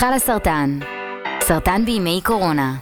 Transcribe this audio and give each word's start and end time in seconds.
חלה 0.00 0.18
סרטן, 0.18 0.78
סרטן 1.40 1.84
בימי 1.84 2.20
קורונה. 2.24 2.74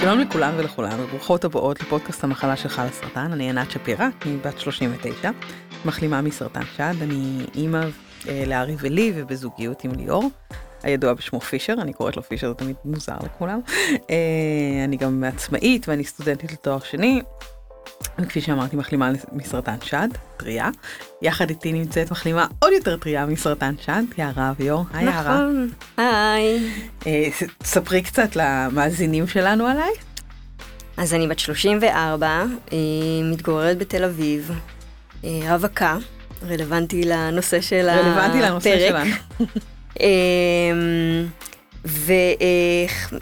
שלום 0.00 0.18
לכולם 0.18 0.54
ולכולם, 0.56 1.00
וברוכות 1.00 1.44
הבאות 1.44 1.80
לפודקאסט 1.80 2.24
המחלה 2.24 2.56
של 2.56 2.68
חלה 2.68 2.90
סרטן. 2.90 3.32
אני 3.32 3.50
ענת 3.50 3.70
שפירא, 3.70 4.08
אני 4.26 4.36
בת 4.36 4.58
39, 4.58 5.30
מחלימה 5.84 6.22
מסרטן 6.22 6.62
שד, 6.76 6.94
אני 7.02 7.46
אימא 7.54 7.80
אה, 8.28 8.44
לארי 8.46 8.76
ולי 8.78 9.12
ובזוגיות 9.16 9.84
עם 9.84 9.92
ליאור, 9.92 10.30
הידוע 10.82 11.14
בשמו 11.14 11.40
פישר, 11.40 11.74
אני 11.80 11.92
קוראת 11.92 12.16
לו 12.16 12.22
פישר, 12.22 12.48
זה 12.48 12.54
תמיד 12.54 12.76
מוזר 12.84 13.16
לכולם. 13.24 13.60
אה, 14.10 14.84
אני 14.84 14.96
גם 14.96 15.24
עצמאית 15.24 15.88
ואני 15.88 16.04
סטודנטית 16.04 16.52
לתואר 16.52 16.80
שני, 16.80 17.22
כפי 18.28 18.40
שאמרתי, 18.40 18.76
מחלימה 18.76 19.10
מסרטן 19.32 19.74
שד, 19.84 20.08
טריה. 20.36 20.68
יחד 21.22 21.50
איתי 21.50 21.72
נמצאת 21.72 22.10
מחלימה 22.10 22.46
עוד 22.58 22.72
יותר 22.72 22.96
טריה 22.96 23.26
מסרטן 23.26 23.74
שד, 23.80 24.02
יערה 24.18 24.50
אביור. 24.50 24.84
היי 24.92 25.04
יערה. 25.04 25.34
נכון, 25.34 25.68
היי. 25.96 26.70
אה, 27.06 27.28
ספרי 27.62 28.02
קצת 28.02 28.36
למאזינים 28.36 29.26
שלנו 29.26 29.66
עליי. 29.66 29.90
אז 30.96 31.14
אני 31.14 31.28
בת 31.28 31.38
34, 31.38 32.26
אה, 32.26 32.78
מתגוררת 33.24 33.78
בתל 33.78 34.04
אביב, 34.04 34.50
אה, 35.24 35.30
רווקה, 35.48 35.96
רלוונטי 36.48 37.02
לנושא 37.02 37.60
של 37.60 37.88
הפרק. 37.88 38.06
רלוונטי 38.06 38.40
לנושא 38.40 38.88
שלנו. 38.88 39.10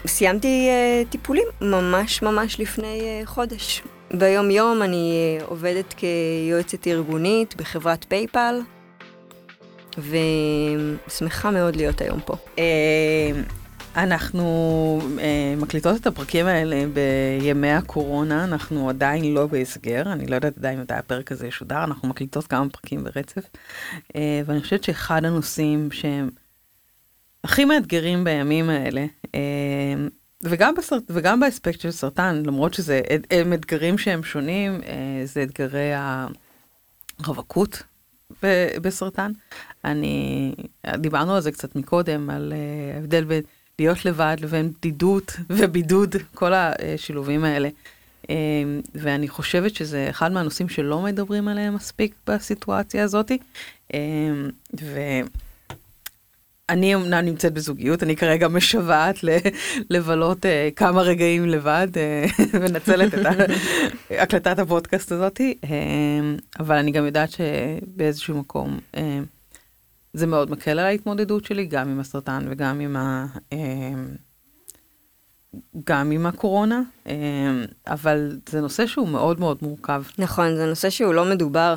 וסיימתי 0.05 0.69
טיפולים 1.09 1.45
ממש 1.61 2.21
ממש 2.21 2.59
לפני 2.59 3.21
חודש. 3.25 3.81
ביום 4.13 4.51
יום 4.51 4.81
אני 4.81 5.37
עובדת 5.45 5.93
כיועצת 5.93 6.87
ארגונית 6.87 7.55
בחברת 7.55 8.03
פייפל, 8.03 8.61
ושמחה 11.07 11.51
מאוד 11.51 11.75
להיות 11.75 12.01
היום 12.01 12.19
פה. 12.25 12.35
אה, 12.59 13.31
אנחנו 13.95 15.01
אה, 15.19 15.53
מקליטות 15.57 16.01
את 16.01 16.07
הפרקים 16.07 16.45
האלה 16.45 16.83
בימי 16.93 17.71
הקורונה, 17.71 18.43
אנחנו 18.43 18.89
עדיין 18.89 19.33
לא 19.33 19.47
בהסגר, 19.47 20.01
אני 20.11 20.27
לא 20.27 20.35
יודעת 20.35 20.57
עדיין 20.57 20.81
מתי 20.81 20.93
הפרק 20.93 21.31
הזה 21.31 21.47
ישודר, 21.47 21.83
אנחנו 21.83 22.07
מקליטות 22.07 22.47
כמה 22.47 22.69
פרקים 22.69 23.03
ברצף, 23.03 23.49
אה, 24.15 24.41
ואני 24.45 24.61
חושבת 24.61 24.83
שאחד 24.83 25.25
הנושאים 25.25 25.91
שהם 25.91 26.29
הכי 27.43 27.65
מאתגרים 27.65 28.23
בימים 28.23 28.69
האלה, 28.69 29.05
וגם, 30.43 30.75
בסרט, 30.75 31.03
וגם 31.09 31.39
באספקט 31.39 31.81
של 31.81 31.91
סרטן, 31.91 32.43
למרות 32.45 32.73
שזה 32.73 33.01
הם 33.31 33.53
אתגרים 33.53 33.97
שהם 33.97 34.23
שונים, 34.23 34.81
אה, 34.83 35.25
זה 35.25 35.43
אתגרי 35.43 35.91
הרווקות 37.19 37.83
בסרטן. 38.81 39.31
אני, 39.85 40.55
דיברנו 40.97 41.35
על 41.35 41.41
זה 41.41 41.51
קצת 41.51 41.75
מקודם, 41.75 42.29
על 42.29 42.53
אה, 42.55 42.95
ההבדל 42.95 43.23
בין 43.23 43.41
להיות 43.79 44.05
לבד 44.05 44.37
לבין 44.39 44.71
בדידות 44.71 45.31
ובידוד, 45.49 46.15
כל 46.33 46.53
השילובים 46.53 47.43
האלה. 47.43 47.69
אה, 48.29 48.35
ואני 48.95 49.27
חושבת 49.27 49.75
שזה 49.75 50.07
אחד 50.09 50.31
מהנושאים 50.31 50.69
שלא 50.69 51.01
מדברים 51.01 51.47
עליהם 51.47 51.75
מספיק 51.75 52.13
בסיטואציה 52.27 53.03
הזאת. 53.03 53.31
ו... 54.81 54.99
אני 56.69 56.95
אמנם 56.95 57.25
נמצאת 57.25 57.53
בזוגיות, 57.53 58.03
אני 58.03 58.15
כרגע 58.15 58.47
משוועת 58.47 59.15
לבלות 59.89 60.45
uh, 60.45 60.75
כמה 60.75 61.01
רגעים 61.01 61.45
לבד, 61.45 61.87
uh, 61.93 62.57
מנצלת 62.59 63.13
את 63.13 63.25
הקלטת 64.23 64.59
הפודקאסט 64.59 65.11
הזאתי, 65.11 65.57
uh, 65.61 65.67
אבל 66.59 66.75
אני 66.75 66.91
גם 66.91 67.05
יודעת 67.05 67.29
שבאיזשהו 67.31 68.37
מקום 68.37 68.79
uh, 68.95 68.97
זה 70.13 70.27
מאוד 70.27 70.51
מקל 70.51 70.71
על 70.71 70.79
ההתמודדות 70.79 71.45
שלי, 71.45 71.65
גם 71.65 71.89
עם 71.89 71.99
הסרטן 71.99 72.45
וגם 72.49 72.79
עם 72.79 72.95
ה... 72.95 73.25
Uh, 73.53 73.55
גם 75.85 76.11
עם 76.11 76.25
הקורונה, 76.25 76.81
uh, 77.05 77.09
אבל 77.87 78.39
זה 78.49 78.61
נושא 78.61 78.87
שהוא 78.87 79.07
מאוד 79.07 79.39
מאוד 79.39 79.57
מורכב. 79.61 80.03
נכון, 80.17 80.55
זה 80.55 80.65
נושא 80.65 80.89
שהוא 80.89 81.13
לא 81.13 81.25
מדובר. 81.25 81.75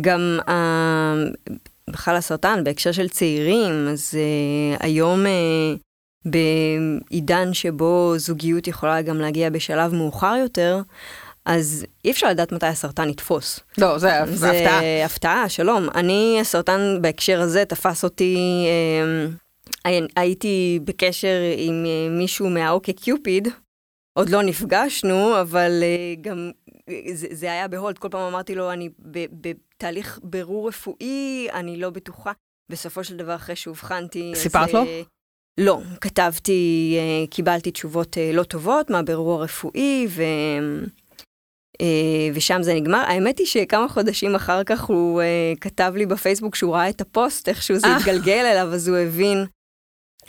גם 0.00 0.38
uh, 0.40 1.52
בכלל 1.90 2.16
הסרטן, 2.16 2.64
בהקשר 2.64 2.92
של 2.92 3.08
צעירים, 3.08 3.88
אז 3.88 4.14
uh, 4.14 4.84
היום 4.84 5.24
uh, 5.26 5.78
בעידן 6.24 7.54
שבו 7.54 8.14
זוגיות 8.16 8.68
יכולה 8.68 9.02
גם 9.02 9.18
להגיע 9.18 9.50
בשלב 9.50 9.94
מאוחר 9.94 10.34
יותר, 10.40 10.80
אז 11.44 11.86
אי 12.04 12.10
אפשר 12.10 12.30
לדעת 12.30 12.52
מתי 12.52 12.66
הסרטן 12.66 13.08
יתפוס. 13.08 13.60
לא, 13.78 13.98
זה, 13.98 14.08
זה 14.24 14.50
הפתעה. 14.50 14.80
זה 14.80 15.02
הפתעה, 15.04 15.48
שלום. 15.48 15.88
אני, 15.94 16.38
הסרטן 16.40 16.98
בהקשר 17.00 17.40
הזה 17.40 17.64
תפס 17.64 18.04
אותי, 18.04 18.66
אה, 19.86 19.98
הייתי 20.16 20.80
בקשר 20.84 21.36
עם 21.56 21.84
אה, 21.86 22.08
מישהו 22.10 22.50
מהאוקי 22.50 22.92
קיופיד, 22.92 23.48
עוד 24.12 24.28
לא 24.28 24.42
נפגשנו, 24.42 25.40
אבל 25.40 25.82
אה, 25.82 26.14
גם 26.20 26.50
זה, 27.12 27.26
זה 27.30 27.52
היה 27.52 27.68
ב 27.68 27.73
hold, 27.73 27.98
כל 27.98 28.08
פעם 28.08 28.20
אמרתי 28.20 28.54
לו, 28.54 28.72
אני 28.72 28.88
בתהליך 29.32 30.20
בירור 30.22 30.68
רפואי, 30.68 31.48
אני 31.52 31.76
לא 31.76 31.90
בטוחה. 31.90 32.32
בסופו 32.68 33.04
של 33.04 33.16
דבר, 33.16 33.34
אחרי 33.34 33.56
שאובחנתי... 33.56 34.32
סיפרת 34.34 34.72
לו? 34.72 34.80
אה, 34.80 35.02
לא, 35.60 35.80
כתבתי, 36.00 36.94
אה, 36.98 37.26
קיבלתי 37.30 37.70
תשובות 37.70 38.18
אה, 38.18 38.30
לא 38.32 38.42
טובות 38.42 38.90
מהבירור 38.90 39.32
הרפואי, 39.32 40.06
ו... 40.08 40.22
ושם 42.34 42.62
זה 42.62 42.74
נגמר. 42.74 42.98
האמת 42.98 43.38
היא 43.38 43.46
שכמה 43.46 43.88
חודשים 43.88 44.34
אחר 44.34 44.64
כך 44.64 44.84
הוא 44.84 45.22
כתב 45.60 45.92
לי 45.96 46.06
בפייסבוק 46.06 46.54
שהוא 46.54 46.74
ראה 46.74 46.88
את 46.88 47.00
הפוסט, 47.00 47.48
איכשהו 47.48 47.78
זה 47.78 47.96
התגלגל 47.96 48.44
אליו, 48.44 48.74
אז 48.74 48.88
הוא 48.88 48.96
הבין 48.96 49.46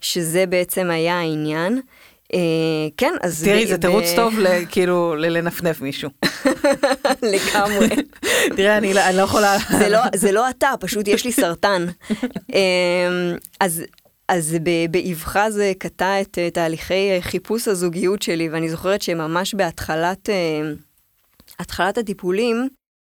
שזה 0.02 0.46
בעצם 0.46 0.90
היה 0.90 1.20
העניין. 1.20 1.82
אה, 2.34 2.40
כן, 2.98 3.14
אז... 3.22 3.44
תראי, 3.44 3.68
זה 3.68 3.78
תירוץ 3.78 4.06
טוב 4.16 4.34
כאילו 4.70 5.16
לנפנף 5.16 5.82
מישהו. 5.82 6.10
לגמרי. 7.34 7.90
תראה, 8.58 8.78
אני 8.78 8.94
לא 8.94 9.22
יכולה... 9.22 9.58
לא, 9.90 10.00
זה 10.16 10.32
לא 10.32 10.50
אתה, 10.50 10.72
פשוט 10.80 11.08
יש 11.08 11.26
לי 11.26 11.32
סרטן. 11.32 11.86
אמ, 12.54 13.36
אז... 13.60 13.84
אז 14.28 14.58
באבחה 14.92 15.52
זה 15.52 15.72
קטע 15.80 16.22
את 16.22 16.38
תהליכי 16.54 17.22
חיפוש 17.22 17.68
הזוגיות 17.68 18.22
שלי, 18.22 18.50
ואני 18.50 18.70
זוכרת 18.70 19.02
שממש 19.02 19.56
בהתחלת 19.56 20.30
אה, 20.30 20.72
התחלת 21.60 21.98
הטיפולים, 21.98 22.68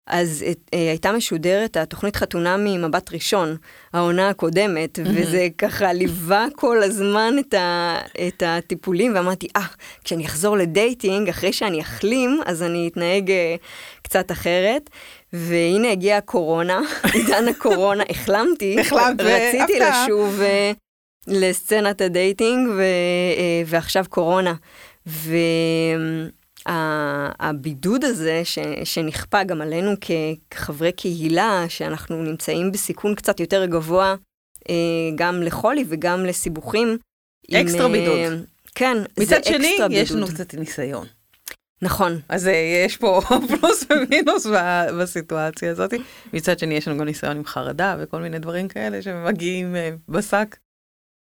אז 0.07 0.45
uh, 0.47 0.55
הייתה 0.71 1.11
משודרת 1.11 1.77
התוכנית 1.77 2.15
חתונה 2.15 2.57
ממבט 2.57 3.13
ראשון, 3.13 3.57
העונה 3.93 4.29
הקודמת, 4.29 4.99
mm-hmm. 4.99 5.09
וזה 5.15 5.47
ככה 5.57 5.93
ליווה 5.93 6.45
כל 6.55 6.83
הזמן 6.83 7.33
את, 7.39 7.53
ה, 7.53 7.97
את 8.27 8.43
הטיפולים, 8.45 9.15
ואמרתי, 9.15 9.47
אה, 9.55 9.61
ah, 9.61 9.77
כשאני 10.03 10.25
אחזור 10.25 10.57
ל 10.57 10.66
dating, 10.66 11.29
אחרי 11.29 11.53
שאני 11.53 11.81
אחלים, 11.81 12.39
אז 12.45 12.63
אני 12.63 12.87
אתנהג 12.87 13.29
uh, 13.29 13.33
קצת 14.01 14.31
אחרת. 14.31 14.89
והנה 15.33 15.91
הגיעה 15.91 16.17
הקורונה, 16.17 16.81
עידן 17.13 17.47
הקורונה, 17.47 18.03
החלמתי, 18.09 18.79
החלמת, 18.79 19.21
רציתי 19.21 19.79
לשוב 19.79 20.39
uh, 20.39 20.77
לסצנת 21.27 22.01
ה 22.01 22.09
dating, 22.09 22.69
ו, 22.69 22.81
uh, 22.81 23.67
ועכשיו 23.67 24.05
קורונה. 24.09 24.53
ו... 25.07 25.35
הבידוד 26.65 28.03
הזה 28.03 28.41
ש, 28.43 28.59
שנכפה 28.83 29.43
גם 29.43 29.61
עלינו 29.61 29.91
כחברי 30.01 30.91
קהילה, 30.91 31.65
שאנחנו 31.69 32.23
נמצאים 32.23 32.71
בסיכון 32.71 33.15
קצת 33.15 33.39
יותר 33.39 33.65
גבוה 33.65 34.15
אה, 34.69 34.75
גם 35.15 35.41
לחולי 35.41 35.85
וגם 35.87 36.25
לסיבוכים. 36.25 36.97
אקסטרה 37.53 37.85
עם, 37.85 37.91
בידוד. 37.91 38.45
כן, 38.75 38.97
זה 39.15 39.37
אקסטרה 39.37 39.57
בידוד. 39.57 39.71
מצד 39.77 39.83
שני, 39.89 39.95
יש 39.95 40.11
לנו 40.11 40.27
קצת 40.27 40.53
ניסיון. 40.53 41.07
נכון. 41.81 42.19
אז 42.29 42.47
אה, 42.47 42.83
יש 42.85 42.97
פה 42.97 43.21
פלוס 43.59 43.85
ומינוס 43.89 44.47
בסיטואציה 44.99 45.71
הזאת. 45.71 45.93
מצד 46.33 46.59
שני, 46.59 46.73
יש 46.73 46.87
לנו 46.87 46.97
גם 46.97 47.05
ניסיון 47.05 47.37
עם 47.37 47.45
חרדה 47.45 47.95
וכל 47.99 48.21
מיני 48.21 48.39
דברים 48.39 48.67
כאלה 48.67 49.01
שמגיעים 49.01 49.75
אה, 49.75 49.91
בשק. 50.09 50.57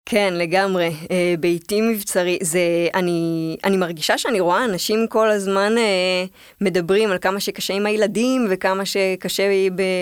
כן, 0.05 0.33
לגמרי. 0.33 0.95
אה, 1.11 1.35
ביתי 1.39 1.81
מבצרי, 1.81 2.37
זה, 2.41 2.59
אני, 2.93 3.57
אני 3.63 3.77
מרגישה 3.77 4.17
שאני 4.17 4.39
רואה 4.39 4.65
אנשים 4.65 5.07
כל 5.07 5.31
הזמן 5.31 5.77
אה, 5.77 6.25
מדברים 6.61 7.11
על 7.11 7.17
כמה 7.17 7.39
שקשה 7.39 7.73
עם 7.73 7.85
הילדים 7.85 8.47
וכמה 8.49 8.85
שקשה 8.85 9.43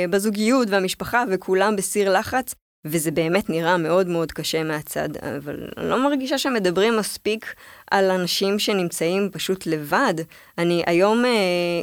בזוגיות 0.09 0.67
והמשפחה 0.69 1.23
וכולם 1.31 1.75
בסיר 1.75 2.13
לחץ, 2.19 2.55
וזה 2.85 3.11
באמת 3.11 3.49
נראה 3.49 3.77
מאוד 3.77 4.07
מאוד 4.07 4.31
קשה 4.31 4.63
מהצד, 4.63 5.09
אבל 5.17 5.67
אני 5.77 5.89
לא 5.89 6.03
מרגישה 6.03 6.37
שמדברים 6.37 6.97
מספיק 6.97 7.55
על 7.91 8.11
אנשים 8.11 8.59
שנמצאים 8.59 9.29
פשוט 9.31 9.65
לבד. 9.65 10.13
אני 10.57 10.83
היום 10.85 11.25
אה, 11.25 11.31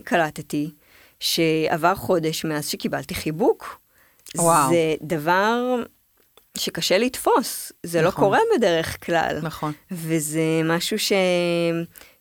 קלטתי 0.05 0.71
שעבר 1.21 1.95
חודש 1.95 2.45
מאז 2.45 2.69
שקיבלתי 2.69 3.15
חיבוק. 3.15 3.81
וואו. 4.37 4.71
זה 4.71 4.95
דבר 5.03 5.83
שקשה 6.61 6.99
לתפוס, 6.99 7.73
זה 7.83 8.03
לא 8.03 8.09
נכון. 8.09 8.25
לא 8.25 8.29
קורה 8.29 8.59
בדרך 8.59 9.07
כלל. 9.07 9.39
נכון. 9.43 9.73
וזה 9.91 10.41
משהו 10.65 10.99
ש... 10.99 11.13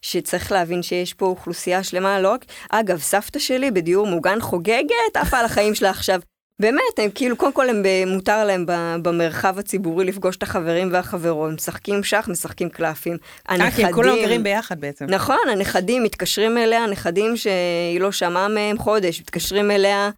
שצריך 0.02 0.52
להבין 0.52 0.82
שיש 0.82 1.14
פה 1.14 1.26
אוכלוסייה 1.26 1.82
שלמה, 1.82 2.20
לא 2.20 2.28
רק... 2.32 2.44
אגב, 2.70 2.98
סבתא 3.00 3.38
שלי 3.38 3.70
בדיור 3.70 4.06
מוגן 4.06 4.40
חוגגת, 4.40 4.90
עפה 5.14 5.38
על 5.38 5.44
החיים 5.44 5.74
שלה 5.74 5.90
עכשיו. 5.90 6.20
באמת, 6.60 6.98
הם 6.98 7.10
כאילו, 7.14 7.36
קודם 7.36 7.52
כל 7.52 7.68
הם 7.70 7.82
ב- 7.82 8.04
מותר 8.06 8.44
להם 8.44 8.66
ב- 8.66 8.96
במרחב 9.02 9.58
הציבורי 9.58 10.04
לפגוש 10.04 10.36
את 10.36 10.42
החברים 10.42 10.88
והחברות, 10.92 11.52
משחקים 11.52 12.02
שח, 12.04 12.28
משחקים 12.28 12.68
קלפים. 12.68 13.16
אה, 13.50 13.70
כי 13.70 13.84
הם 13.84 13.92
כולם 13.92 14.16
גרים 14.22 14.42
ביחד 14.42 14.80
בעצם. 14.80 15.04
נכון, 15.08 15.36
הנכדים 15.52 16.02
מתקשרים 16.02 16.58
אליה, 16.58 16.84
הנכדים 16.84 17.36
שהיא 17.36 18.00
לא 18.00 18.12
שמעה 18.12 18.48
מהם 18.48 18.78
חודש, 18.78 19.20
מתקשרים 19.20 19.70
אליה, 19.70 19.96
"אה, 20.06 20.10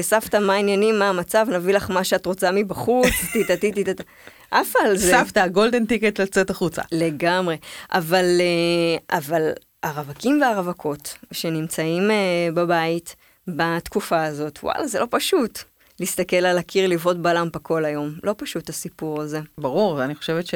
סבתא, 0.00 0.36
מה 0.36 0.54
העניינים, 0.54 0.98
מה 0.98 1.08
המצב, 1.08 1.46
נביא 1.50 1.74
לך 1.74 1.90
מה 1.90 2.04
שאת 2.04 2.26
רוצה 2.26 2.52
מבחוץ, 2.52 3.12
טיטטי 3.32 3.72
טיטטי. 3.72 4.02
עפה 4.50 4.78
על 4.84 4.96
זה. 4.96 5.10
סבתא, 5.10 5.46
גולדן 5.46 5.86
טיקט 5.86 6.20
לצאת 6.20 6.50
החוצה. 6.50 6.82
לגמרי. 6.92 7.56
אבל, 7.92 8.24
אה, 8.40 9.18
אבל 9.18 9.52
הרווקים 9.82 10.40
והרווקות 10.40 11.16
שנמצאים 11.32 12.10
אה, 12.10 12.48
בבית 12.54 13.16
בתקופה 13.48 14.24
הזאת, 14.24 14.58
וואלה, 14.62 14.86
זה 14.86 15.00
לא 15.00 15.06
פשוט. 15.10 15.58
להסתכל 16.00 16.36
על 16.36 16.58
הקיר, 16.58 16.88
לבעוט 16.88 17.16
בלמפה 17.16 17.58
כל 17.58 17.84
היום. 17.84 18.14
לא 18.24 18.34
פשוט 18.38 18.68
הסיפור 18.68 19.22
הזה. 19.22 19.40
ברור, 19.58 19.94
ואני 19.94 20.14
חושבת 20.14 20.46
ש... 20.46 20.54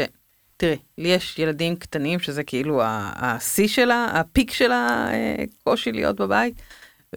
תראי, 0.56 0.76
לי 0.98 1.08
יש 1.08 1.38
ילדים 1.38 1.76
קטנים 1.76 2.18
שזה 2.18 2.44
כאילו 2.44 2.80
השיא 2.84 3.68
שלה, 3.68 4.06
הפיק 4.12 4.50
של 4.50 4.70
הקושי 4.74 5.92
להיות 5.92 6.16
בבית, 6.16 6.54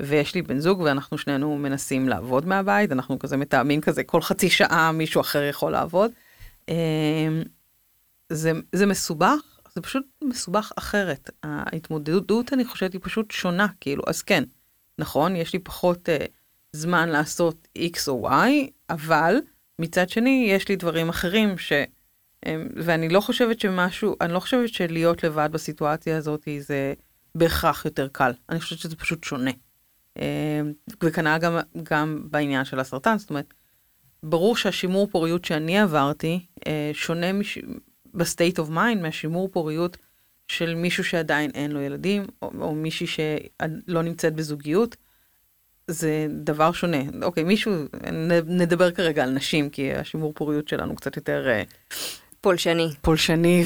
ויש 0.03 0.35
לי 0.35 0.41
בן 0.41 0.59
זוג 0.59 0.79
ואנחנו 0.79 1.17
שנינו 1.17 1.57
מנסים 1.57 2.09
לעבוד 2.09 2.45
מהבית, 2.45 2.91
אנחנו 2.91 3.19
כזה 3.19 3.37
מתאמים 3.37 3.81
כזה, 3.81 4.03
כל 4.03 4.21
חצי 4.21 4.49
שעה 4.49 4.91
מישהו 4.91 5.21
אחר 5.21 5.43
יכול 5.43 5.71
לעבוד. 5.71 6.11
אמ, 6.69 7.43
זה, 8.29 8.51
זה 8.71 8.85
מסובך, 8.85 9.59
זה 9.75 9.81
פשוט 9.81 10.03
מסובך 10.23 10.71
אחרת. 10.75 11.29
ההתמודדות, 11.43 12.53
אני 12.53 12.65
חושבת, 12.65 12.93
היא 12.93 13.01
פשוט 13.03 13.31
שונה, 13.31 13.67
כאילו, 13.81 14.03
אז 14.07 14.21
כן, 14.21 14.43
נכון, 14.99 15.35
יש 15.35 15.53
לי 15.53 15.59
פחות 15.59 16.09
uh, 16.09 16.23
זמן 16.71 17.09
לעשות 17.09 17.67
X 17.77 17.97
או 18.07 18.29
Y, 18.29 18.49
אבל 18.89 19.35
מצד 19.79 20.09
שני, 20.09 20.47
יש 20.49 20.69
לי 20.69 20.75
דברים 20.75 21.09
אחרים 21.09 21.57
ש... 21.57 21.73
הם, 22.43 22.67
ואני 22.75 23.09
לא 23.09 23.19
חושבת 23.19 23.59
שמשהו, 23.59 24.15
אני 24.21 24.33
לא 24.33 24.39
חושבת 24.39 24.69
שלהיות 24.69 25.23
לבד 25.23 25.49
בסיטואציה 25.51 26.17
הזאת 26.17 26.47
זה 26.59 26.93
בהכרח 27.35 27.85
יותר 27.85 28.07
קל. 28.07 28.31
אני 28.49 28.59
חושבת 28.59 28.79
שזה 28.79 28.95
פשוט 28.95 29.23
שונה. 29.23 29.51
אה, 30.19 30.61
וכנ"ל 31.03 31.37
גם, 31.37 31.59
גם 31.83 32.27
בעניין 32.31 32.65
של 32.65 32.79
הסרטן, 32.79 33.17
זאת 33.17 33.29
אומרת, 33.29 33.53
ברור 34.23 34.55
שהשימור 34.57 35.07
פוריות 35.07 35.45
שאני 35.45 35.79
עברתי 35.79 36.39
אה, 36.67 36.91
שונה 36.93 37.33
מש... 37.33 37.59
ב 38.13 38.21
state 38.21 38.59
of 38.59 38.69
mind 38.69 39.01
מהשימור 39.01 39.49
פוריות 39.51 39.97
של 40.47 40.75
מישהו 40.75 41.03
שעדיין 41.03 41.51
אין 41.53 41.71
לו 41.71 41.81
ילדים, 41.81 42.25
או, 42.41 42.51
או 42.59 42.75
מישהי 42.75 43.07
שלא 43.07 44.01
נמצאת 44.01 44.35
בזוגיות. 44.35 44.95
זה 45.87 46.27
דבר 46.29 46.71
שונה. 46.71 46.97
אוקיי, 47.21 47.43
מישהו, 47.43 47.73
נדבר 48.45 48.91
כרגע 48.91 49.23
על 49.23 49.29
נשים, 49.29 49.69
כי 49.69 49.93
השימור 49.93 50.33
פוריות 50.35 50.67
שלנו 50.67 50.95
קצת 50.95 51.15
יותר 51.15 51.47
אה, 51.47 51.63
פולשני, 52.41 52.87
פולשני 53.01 53.63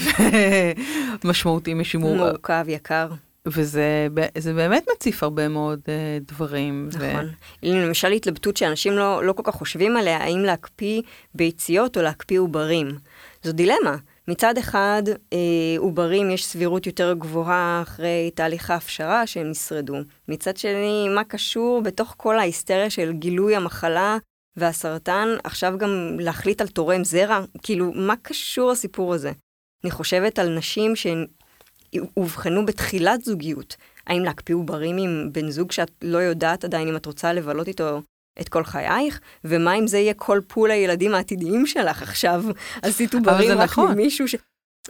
ומשמעותי 1.24 1.74
משימור, 1.74 2.16
מורכב, 2.16 2.66
יקר. 2.68 3.08
וזה 3.48 4.08
באמת 4.56 4.86
מציף 4.96 5.24
הרבה 5.24 5.48
מאוד 5.48 5.80
אה, 5.88 6.18
דברים. 6.22 6.90
ו- 6.94 7.14
נכון. 7.14 7.30
למשל 7.64 8.12
התלבטות 8.12 8.58
שאנשים 8.58 8.94
לא, 8.94 9.24
לא 9.24 9.34
כל 9.34 9.44
כך 9.46 9.56
חושבים 9.56 9.98
עליה, 9.98 10.18
האם 10.18 10.40
להקפיא 10.40 11.02
ביציות 11.36 11.98
או 11.98 12.02
להקפיא 12.02 12.40
עוברים. 12.40 12.88
זו 13.44 13.52
דילמה. 13.52 13.96
מצד 14.28 14.58
אחד, 14.58 15.04
אה, 15.34 15.38
עוברים 15.78 16.32
יש 16.32 16.46
סבירות 16.46 16.86
יותר 16.86 17.14
גבוהה 17.14 17.82
אחרי 17.82 18.32
תהליך 18.36 18.70
ההפשרה 18.72 19.28
שהם 19.28 19.52
ישרדו. 19.52 19.96
מצד 20.28 20.58
שני, 20.58 21.08
מה 21.16 21.24
קשור 21.24 21.82
בתוך 21.82 22.14
כל 22.18 22.40
ההיסטריה 22.40 22.90
של 22.90 23.12
גילוי 23.12 23.56
המחלה 23.56 24.18
והסרטן, 24.58 25.28
עכשיו 25.44 25.74
גם 25.78 26.18
להחליט 26.20 26.62
על 26.62 26.68
תורם 26.68 27.04
זרע? 27.04 27.40
כאילו, 27.64 27.92
מה 27.96 28.14
קשור 28.22 28.72
הסיפור 28.72 29.14
הזה? 29.14 29.32
אני 29.84 29.92
חושבת 29.92 30.40
על 30.40 30.50
נשים 30.58 30.96
שהן 30.96 31.26
אובחנו 32.18 32.66
בתחילת 32.66 33.24
זוגיות. 33.24 33.76
האם 34.08 34.24
להקפיא 34.24 34.56
עוברים 34.56 34.98
עם 34.98 35.30
בן 35.32 35.50
זוג 35.50 35.72
שאת 35.72 35.92
לא 36.02 36.18
יודעת 36.18 36.64
עדיין 36.64 36.88
אם 36.88 36.96
את 36.96 37.06
רוצה 37.06 37.34
לבלות 37.34 37.68
איתו 37.68 38.02
את 38.42 38.50
כל 38.50 38.64
חייך? 38.64 39.20
ומה 39.44 39.74
אם 39.74 39.88
זה 39.88 39.98
יהיה 39.98 40.14
כל 40.14 40.40
פול 40.48 40.72
הילדים 40.72 41.14
העתידיים 41.14 41.68
שלך 41.68 42.02
עכשיו? 42.02 42.44
עשית 42.82 43.14
עוברים 43.14 43.52
רק 43.52 43.70
נכון. 43.70 43.92
ממישהו 43.92 44.28
ש... 44.28 44.36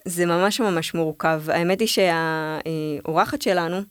זה 0.05 0.25
ממש 0.25 0.61
ממש 0.61 0.93
מורכב. 0.93 1.41
האמת 1.47 1.79
היא 1.79 1.87
שהאורחת 1.87 3.41
שלנו 3.41 3.81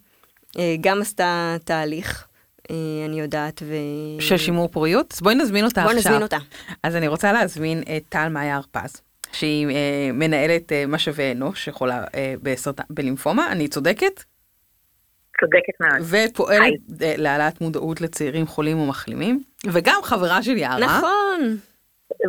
אה, 0.59 0.77
גם 0.81 1.01
עשתה 1.03 1.57
תהליך, 1.65 2.27
אה, 2.71 2.77
אני 3.07 3.21
יודעת, 3.21 3.63
ו... 3.67 3.75
של 4.21 4.37
שימור 4.37 4.69
פוריות, 4.69 5.13
אז 5.13 5.21
בואי 5.21 5.35
נזמין 5.35 5.65
אותה 5.65 5.83
בוא 5.83 5.91
עכשיו. 5.91 6.01
נזמין 6.01 6.23
אותה. 6.23 6.39
אז 6.83 6.97
אני 6.97 7.09
רוצה 7.09 7.33
להזמין 7.33 7.83
את 7.83 8.03
טל 8.09 8.29
מאיה 8.29 8.57
הרפז, 8.57 9.01
שהיא 9.33 9.67
אה, 9.67 10.11
מנהלת 10.13 10.73
אה, 10.73 10.85
משאבי 10.89 11.33
אנוש 11.33 11.65
שחולה 11.65 12.05
אה, 12.15 12.35
בסרטן, 12.43 12.83
בלימפומה, 12.91 13.53
אני 13.53 13.69
צודקת? 13.69 14.23
צודקת 15.41 15.81
מאוד. 15.81 16.01
ופועלת 16.31 16.75
אה, 17.03 17.15
להעלאת 17.17 17.61
מודעות 17.61 18.01
לצעירים 18.01 18.47
חולים 18.47 18.79
ומחלימים, 18.79 19.43
וגם 19.73 20.01
חברה 20.03 20.43
של 20.43 20.57
יערה. 20.57 20.79
נכון. 20.99 21.57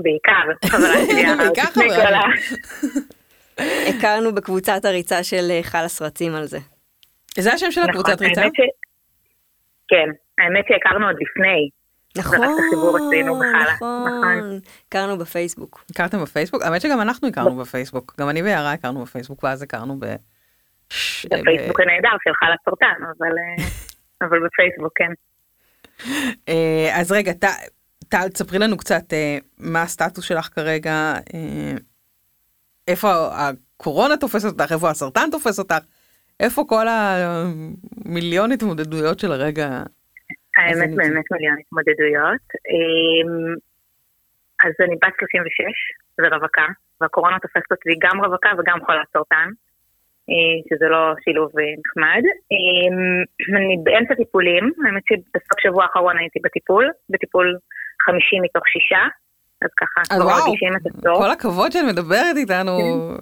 בעיקר 0.04 0.68
חברה 0.78 0.94
שלי, 1.08 1.22
יערה, 1.22 1.36
בעיקר 1.38 1.64
חברה. 1.72 2.22
הכרנו 3.90 4.36
בקבוצת 4.36 4.86
הריצה 4.86 5.24
של 5.24 5.48
אה, 5.52 5.60
חלאס 5.64 6.02
רצים 6.02 6.36
על 6.36 6.46
זה. 6.46 6.60
זה 7.38 7.54
השם 7.54 7.72
של 7.72 7.82
נכון, 7.82 7.90
הקבוצת 7.90 8.22
ריצה? 8.22 8.42
ש- 8.42 8.76
כן, 9.88 10.10
האמת 10.40 10.66
שהכרנו 10.68 11.06
עוד 11.08 11.16
לפני. 11.22 11.70
נכון, 12.18 12.40
החיבור 12.44 12.98
עשינו 12.98 13.36
נכון. 13.36 14.08
נכון. 14.08 14.60
הכרנו 14.88 15.18
בפייסבוק. 15.18 15.86
הכרתם 15.92 16.22
בפייסבוק? 16.22 16.62
האמת 16.62 16.82
שגם 16.82 17.02
אנחנו 17.02 17.28
הכרנו 17.28 17.56
בפייסבוק. 17.56 18.16
גם 18.20 18.30
אני 18.30 18.42
ויערה 18.42 18.72
הכרנו 18.72 19.02
בפייסבוק, 19.02 19.44
ואז 19.44 19.62
הכרנו 19.62 20.00
ב... 20.00 20.06
בפייסבוק 21.26 21.80
הנהדר 21.80 22.18
של 22.24 22.32
חלאס 22.34 22.60
סרטן, 22.66 23.06
אבל 23.18 23.32
אה, 23.38 23.66
אבל 24.28 24.40
בפייסבוק, 24.46 24.94
כן. 24.96 25.12
אה, 26.50 27.00
אז 27.00 27.12
רגע, 27.12 27.32
טל, 28.10 28.30
תספרי 28.30 28.60
לנו 28.60 28.78
קצת 28.78 29.14
אה, 29.14 29.38
מה 29.58 29.82
הסטטוס 29.82 30.24
שלך 30.24 30.50
כרגע, 30.56 31.14
איפה 32.88 33.10
הקורונה 33.32 34.18
תופסת 34.18 34.46
אותך, 34.46 34.72
איפה 34.72 34.90
הסרטן 34.90 35.30
תופס 35.32 35.60
אותך, 35.60 35.78
איפה 36.40 36.64
כל 36.68 36.86
המיליון 36.90 38.52
התמודדויות 38.52 39.20
של 39.20 39.32
הרגע. 39.32 39.84
האמת 40.62 40.96
באמת 40.96 41.26
מיליון 41.32 41.56
התמודדויות. 41.60 42.46
אמ, 42.72 43.56
אז 44.66 44.74
אני 44.86 44.96
בת 45.02 45.14
36 45.20 45.64
ורווקה, 46.20 46.68
והקורונה 47.02 47.40
תופסת 47.40 47.72
אותי 47.72 47.90
גם 48.04 48.26
רווקה 48.26 48.50
וגם 48.58 48.78
חולת 48.86 49.08
סרטן, 49.14 49.50
אה, 50.30 50.58
שזה 50.70 50.88
לא 50.90 51.14
שילוב 51.24 51.50
אה, 51.60 51.64
נחמד. 51.82 52.24
אמ, 52.52 53.24
אני 53.58 53.76
באמצע 53.84 54.14
טיפולים, 54.16 54.72
האמת 54.86 55.04
שבסוף 55.10 55.60
שבוע 55.64 55.84
האחרון 55.84 56.18
הייתי 56.18 56.40
בטיפול, 56.44 56.86
בטיפול 57.10 57.58
50 58.06 58.42
מתוך 58.44 58.64
שישה, 58.68 59.04
אז 59.62 59.70
ככה 59.78 60.02
אז 60.02 60.18
כבר 60.18 60.26
וואו, 60.28 60.46
מרגישים 60.46 60.74
את 60.76 60.88
הסוף. 60.88 61.18
כל 61.24 61.32
הכבוד 61.32 61.72
שאת 61.72 61.84
מדברת 61.84 62.36
איתנו, 62.38 62.76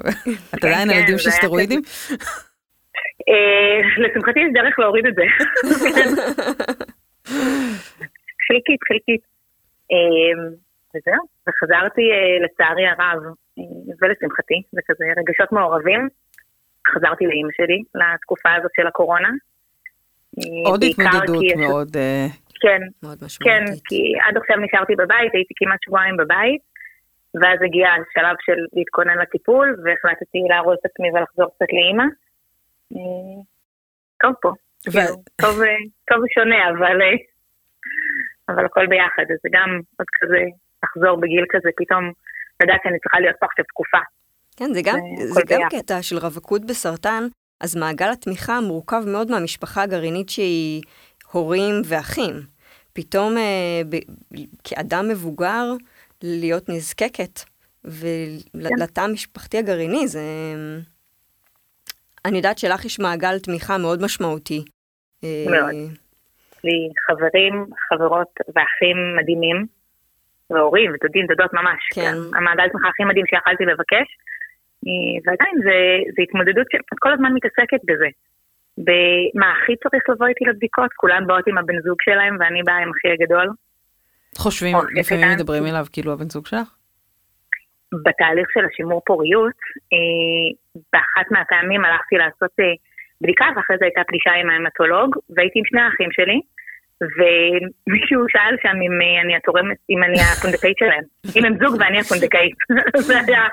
את 0.53 0.63
עדיין 0.63 0.87
כן, 0.87 0.95
על 0.95 1.03
ידים 1.03 1.17
זה 1.17 1.23
של 1.23 1.29
סטרואידים? 1.29 1.81
אה, 3.29 3.79
לשמחתי 3.97 4.39
יש 4.39 4.53
דרך 4.53 4.79
להוריד 4.79 5.05
את 5.05 5.15
זה. 5.15 5.23
חלקית, 8.69 8.83
חלקית. 8.87 9.21
אה, 9.91 10.43
וזהו, 10.95 11.23
וחזרתי 11.47 12.01
אה, 12.11 12.45
לצערי 12.45 12.87
הרב, 12.87 13.19
ולשמחתי, 14.01 14.61
זה 14.71 14.81
כזה 14.87 15.05
רגשות 15.17 15.51
מעורבים. 15.51 16.07
חזרתי 16.93 17.25
לאימא 17.25 17.49
שלי 17.57 17.79
לתקופה 17.95 18.49
הזאת 18.57 18.71
של 18.75 18.87
הקורונה. 18.87 19.29
אה, 20.39 20.69
עוד 20.71 20.83
התמודדות 20.83 21.39
כי 21.39 21.55
מאוד, 21.55 21.97
אה, 21.97 22.27
כן, 22.61 22.81
מאוד 23.03 23.19
כן, 23.19 23.25
משמעותית. 23.25 23.83
כי 23.89 24.01
עד 24.25 24.37
עכשיו 24.37 24.57
נשארתי 24.57 24.95
בבית, 24.95 25.31
הייתי 25.33 25.53
כמעט 25.57 25.79
שבועיים 25.85 26.17
בבית, 26.17 26.61
ואז 27.41 27.59
הגיע 27.65 27.87
השלב 27.89 28.35
של 28.45 28.59
להתכונן 28.73 29.17
לטיפול, 29.17 29.67
והחלטתי 29.83 30.39
לארוז 30.49 30.77
את 30.79 30.85
עצמי 30.85 31.07
ולחזור 31.11 31.49
קצת 31.55 31.69
לאימא. 31.73 32.07
טוב 34.21 34.33
פה, 34.41 34.49
ו- 34.93 35.15
טוב, 35.41 35.55
טוב 36.09 36.19
ושונה, 36.23 36.69
אבל, 36.69 36.97
אבל 38.55 38.65
הכל 38.65 38.87
ביחד, 38.87 39.23
אז 39.31 39.37
זה 39.43 39.49
גם 39.51 39.69
עוד 39.97 40.07
כזה, 40.21 40.41
לחזור 40.83 41.21
בגיל 41.21 41.45
כזה, 41.49 41.69
פתאום 41.77 42.03
לדעת 42.63 42.79
שאני 42.83 42.99
צריכה 42.99 43.19
להיות 43.19 43.35
פה 43.39 43.45
עכשיו 43.45 43.65
תקופה. 43.65 43.97
כן, 44.57 44.73
זה 44.73 44.81
גם, 44.83 44.97
זה 45.33 45.41
גם 45.47 45.59
ביחד. 45.59 45.83
קטע 45.83 46.01
של 46.01 46.17
רווקות 46.17 46.65
בסרטן, 46.65 47.23
אז 47.61 47.75
מעגל 47.75 48.11
התמיכה 48.11 48.61
מורכב 48.61 49.03
מאוד 49.07 49.31
מהמשפחה 49.31 49.81
הגרעינית 49.83 50.29
שהיא 50.29 50.81
הורים 51.31 51.81
ואחים. 51.85 52.33
פתאום 52.93 53.37
אה, 53.37 53.81
ב, 53.89 53.95
כאדם 54.63 55.07
מבוגר, 55.07 55.73
להיות 56.23 56.69
נזקקת, 56.69 57.39
ולתא 57.83 59.01
המשפחתי 59.01 59.57
הגרעיני, 59.57 60.07
זה... 60.07 60.21
אני 62.25 62.37
יודעת 62.37 62.57
שלך 62.57 62.85
יש 62.85 62.99
מעגל 62.99 63.39
תמיכה 63.39 63.77
מאוד 63.77 64.01
משמעותי. 64.01 64.65
אה, 65.23 65.45
מאוד. 65.51 65.75
יש 66.59 66.63
לי 66.63 66.89
חברים, 67.07 67.65
חברות 67.89 68.31
ואחים 68.55 68.97
מדהימים, 69.19 69.65
והורים 70.49 70.91
ודודים, 70.93 71.25
דודות 71.25 71.53
ממש. 71.53 71.81
כן. 71.95 72.15
המעגל 72.37 72.69
תמיכה 72.69 72.87
הכי 72.89 73.03
מדהים 73.03 73.25
שיכלתי 73.25 73.65
לבקש. 73.65 74.07
אה, 74.87 75.15
ועדיין 75.25 75.55
זה, 75.65 75.77
זה 76.15 76.21
התמודדות 76.23 76.67
שאת 76.71 76.99
כל 76.99 77.13
הזמן 77.13 77.31
מתעסקת 77.33 77.81
בזה. 77.89 78.09
במה 78.77 79.47
הכי 79.51 79.73
צריך 79.83 80.03
לבוא 80.09 80.27
איתי 80.27 80.45
לבדיקות, 80.45 80.91
כולן 80.93 81.27
באות 81.27 81.47
עם 81.47 81.57
הבן 81.57 81.79
זוג 81.85 81.97
שלהם 82.01 82.37
ואני 82.39 82.63
באה 82.63 82.77
עם 82.77 82.89
אחי 82.89 83.09
הגדול. 83.13 83.47
חושבים, 84.37 84.75
או, 84.75 84.81
הכי 84.81 84.99
לפעמים 84.99 85.23
קטן. 85.23 85.35
מדברים 85.35 85.65
אליו 85.65 85.85
כאילו 85.93 86.13
הבן 86.13 86.29
זוג 86.29 86.47
שלך? 86.47 86.69
בתהליך 88.05 88.47
של 88.53 88.65
השימור 88.65 89.01
פוריות, 89.05 89.59
אה, 89.93 90.49
באחת 90.93 91.31
מהפעמים 91.31 91.85
הלכתי 91.85 92.15
לעשות 92.15 92.53
אה, 92.59 92.65
בדיקה 93.21 93.45
ואחרי 93.55 93.75
זה 93.79 93.85
הייתה 93.85 94.01
פגישה 94.07 94.31
עם 94.31 94.49
ההמטולוג 94.49 95.15
והייתי 95.29 95.59
עם 95.59 95.65
שני 95.65 95.81
האחים 95.81 96.11
שלי 96.11 96.39
ומישהו 97.01 98.25
שאל 98.29 98.55
שם 98.63 98.77
אם 98.85 99.01
אה, 99.01 99.21
אני 99.21 99.35
התורמת, 99.35 99.77
אם 99.89 100.03
אני 100.03 100.17
הפונדקאית 100.21 100.77
שלהם. 100.79 101.03
אם 101.35 101.45
הם 101.45 101.57
זוג 101.63 101.75
ואני 101.79 101.99
הפונדקאית. 101.99 102.55
זה 103.07 103.13
היה 103.27 103.43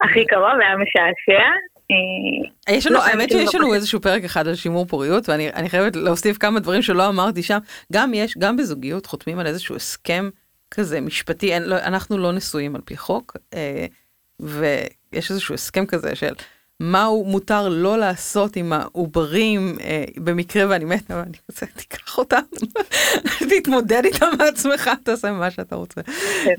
הכי 0.00 0.26
קרוב, 0.26 0.56
היה 0.60 0.76
משעשע. 0.76 1.44
אה, 1.90 2.74
יש 2.74 2.86
לנו, 2.86 2.96
לא, 2.96 3.04
האמת 3.04 3.22
אנשים 3.22 3.38
שיש 3.38 3.54
לא 3.54 3.60
לנו. 3.60 3.74
איזשהו 3.74 4.00
פרק 4.00 4.24
אחד 4.24 4.48
על 4.48 4.54
שימור 4.54 4.86
פוריות, 4.86 5.28
ואני 5.28 5.50
אני 5.50 5.68
חייבת 5.68 5.96
להוסיף 5.96 6.38
כמה 6.38 6.60
דברים 6.60 6.82
שלא 6.82 7.08
אמרתי 7.08 7.42
שם. 7.42 7.58
גם 7.92 8.14
יש, 8.14 8.38
גם 8.38 8.56
בזוגיות 8.56 9.06
חותמים 9.06 9.38
על 9.38 9.46
איזשהו 9.46 9.76
הסכם 9.76 10.30
כזה 10.70 11.00
משפטי, 11.00 11.52
לא, 11.60 11.76
אנחנו 11.76 12.18
לא 12.18 12.32
נשואים 12.32 12.74
על 12.74 12.80
פי 12.84 12.96
חוק, 12.96 13.36
אה, 13.54 13.86
ויש 14.40 15.30
איזשהו 15.30 15.54
הסכם 15.54 15.86
כזה 15.86 16.14
של 16.14 16.34
מה 16.80 17.04
הוא 17.04 17.26
מותר 17.26 17.68
לא 17.68 17.98
לעשות 17.98 18.56
עם 18.56 18.72
העוברים 18.72 19.76
אה, 19.80 20.04
במקרה 20.16 20.70
ואני 20.70 20.84
מתה 20.84 21.16
ואני 21.16 21.38
רוצה, 21.48 21.66
תיקח 21.66 22.18
אותם, 22.18 22.40
תתמודד 23.50 24.02
איתם 24.04 24.26
בעצמך, 24.38 24.90
תעשה 25.04 25.32
מה 25.32 25.50
שאתה 25.50 25.76
רוצה. 25.76 26.00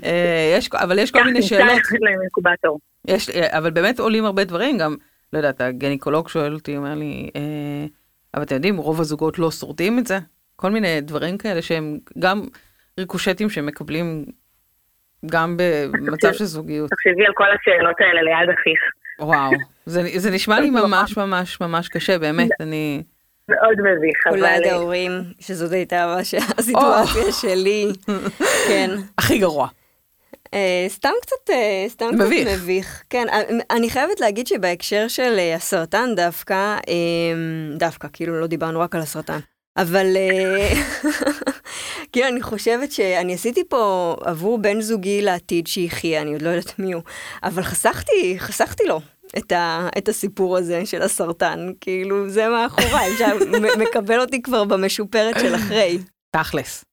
אה, 0.04 0.54
יש, 0.58 0.70
אבל 0.72 0.98
יש 0.98 1.10
כל 1.10 1.24
מיני 1.24 1.38
נמצא 1.40 1.48
שאלות. 1.48 2.80
יש, 3.08 3.30
אבל 3.30 3.70
באמת 3.70 3.98
עולים 3.98 4.24
הרבה 4.24 4.44
דברים, 4.44 4.78
גם, 4.78 4.96
לא 5.32 5.38
יודעת, 5.38 5.60
הגניקולוג 5.60 6.28
שואל 6.28 6.54
אותי, 6.54 6.76
אומר 6.76 6.94
לי, 6.94 7.30
אה, 7.36 7.86
אבל 8.34 8.42
אתם 8.42 8.54
יודעים, 8.54 8.76
רוב 8.76 9.00
הזוגות 9.00 9.38
לא 9.38 9.50
שורדים 9.50 9.98
את 9.98 10.06
זה. 10.06 10.18
כל 10.56 10.70
מיני 10.70 11.00
דברים 11.00 11.38
כאלה 11.38 11.62
שהם 11.62 11.98
גם 12.18 12.42
ריקושטים 12.98 13.50
שמקבלים 13.50 14.24
גם 15.26 15.56
במצב 15.58 16.32
של 16.32 16.44
זוגיות. 16.44 16.90
תחשבי 16.90 17.26
על 17.26 17.32
כל 17.34 17.44
השאלות 17.44 17.96
האלה 18.00 18.22
ליד 18.22 18.54
אחיך. 18.54 18.80
וואו, 19.18 19.52
זה, 19.86 20.02
זה 20.16 20.30
נשמע 20.30 20.60
לי 20.60 20.70
ממש 20.70 21.16
ממש 21.16 21.60
ממש 21.60 21.88
קשה, 21.88 22.18
באמת, 22.18 22.50
אני... 22.60 23.02
מאוד 23.48 23.76
מביך, 23.80 24.26
אבל... 24.28 24.36
ליד 24.36 24.66
ההורים, 24.66 25.10
שזאת 25.40 25.72
הייתה 25.72 26.06
ממש 26.06 26.34
הסיטואציה 26.58 27.32
שלי. 27.32 27.86
כן. 28.68 28.90
הכי 29.18 29.38
גרוע. 29.38 29.68
אה, 30.54 30.84
סתם 30.88 31.12
קצת, 31.22 31.50
אה, 31.50 31.84
סתם 31.88 32.06
מביך. 32.14 32.48
קצת 32.48 32.56
מביך. 32.56 33.02
כן, 33.10 33.26
אה, 33.28 33.40
אני 33.70 33.90
חייבת 33.90 34.20
להגיד 34.20 34.46
שבהקשר 34.46 35.08
של 35.08 35.38
הסרטן 35.56 36.14
דווקא, 36.16 36.76
אה, 36.88 37.34
דווקא, 37.78 38.08
כאילו 38.12 38.40
לא 38.40 38.46
דיברנו 38.46 38.80
רק 38.80 38.94
על 38.94 39.00
הסרטן. 39.00 39.38
אבל 39.76 40.06
כאילו 42.12 42.28
אני 42.28 42.42
חושבת 42.42 42.92
שאני 42.92 43.34
עשיתי 43.34 43.62
פה 43.68 44.16
עבור 44.20 44.58
בן 44.58 44.80
זוגי 44.80 45.22
לעתיד 45.22 45.66
שיחיה, 45.66 46.22
אני 46.22 46.32
עוד 46.32 46.42
לא 46.42 46.48
יודעת 46.48 46.78
מי 46.78 46.92
הוא, 46.92 47.02
אבל 47.42 47.62
חסכתי, 47.62 48.34
חסכתי 48.38 48.84
לו 48.84 49.00
את, 49.38 49.52
ה, 49.52 49.88
את 49.98 50.08
הסיפור 50.08 50.56
הזה 50.56 50.86
של 50.86 51.02
הסרטן, 51.02 51.66
כאילו 51.80 52.28
זה 52.28 52.48
מאחוריי, 52.48 53.10
שמקבל 53.16 54.20
אותי 54.20 54.42
כבר 54.42 54.64
במשופרת 54.64 55.40
של 55.40 55.54
אחרי. 55.54 55.98
תכלס. 56.30 56.84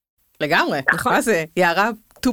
לגמרי. 0.41 0.79
נכון. 0.93 1.13
מה 1.13 1.21
זה? 1.21 1.43
יערה 1.57 1.89
2.0. 2.25 2.31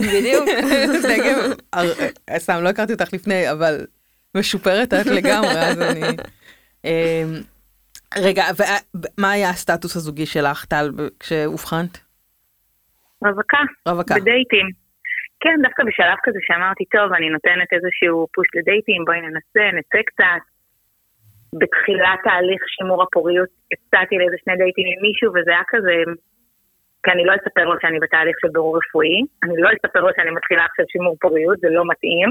בדיוק. 0.00 0.44
דגם, 1.08 1.38
אה, 1.74 2.38
סתם, 2.38 2.60
לא 2.62 2.68
הכרתי 2.68 2.92
אותך 2.92 3.12
לפני, 3.12 3.50
אבל 3.50 3.86
משופרת 4.34 4.94
את 4.94 5.06
לגמרי, 5.06 5.58
אז 5.60 5.80
אני... 5.80 6.02
אה, 6.84 7.24
רגע, 8.16 8.44
ומה 8.54 9.30
היה 9.30 9.50
הסטטוס 9.50 9.96
הזוגי 9.96 10.26
שלך, 10.26 10.64
טל, 10.64 10.90
כשאובחנת? 11.20 11.98
רווקה, 13.24 13.58
רווקה. 13.88 14.14
בדייטים. 14.14 14.81
כן, 15.42 15.56
דווקא 15.62 15.82
בשלב 15.88 16.18
כזה 16.22 16.38
שאמרתי, 16.46 16.84
טוב, 16.84 17.12
אני 17.18 17.28
נותנת 17.30 17.70
איזשהו 17.76 18.26
פוש 18.34 18.48
לדייטים, 18.56 19.04
בואי 19.06 19.20
ננסה, 19.20 19.64
נצא 19.78 20.02
קצת. 20.10 20.42
בתחילת 21.60 22.18
תהליך 22.24 22.62
שימור 22.74 23.02
הפוריות 23.02 23.48
הצעתי 23.72 24.14
לאיזה 24.18 24.36
שני 24.44 24.56
דייטים 24.56 24.86
עם 24.92 24.98
מישהו, 25.06 25.28
וזה 25.34 25.50
היה 25.50 25.66
כזה, 25.68 25.94
כי 27.02 27.10
אני 27.14 27.24
לא 27.24 27.32
אספר 27.38 27.64
לו 27.64 27.76
שאני 27.80 27.98
בתהליך 28.04 28.36
של 28.40 28.48
בירור 28.52 28.78
רפואי, 28.78 29.18
אני 29.44 29.56
לא 29.62 29.68
אספר 29.76 30.00
לו 30.00 30.10
שאני 30.16 30.30
מתחילה 30.30 30.64
עכשיו 30.64 30.84
שימור 30.92 31.16
פוריות, 31.20 31.58
זה 31.60 31.68
לא 31.70 31.82
מתאים. 31.90 32.30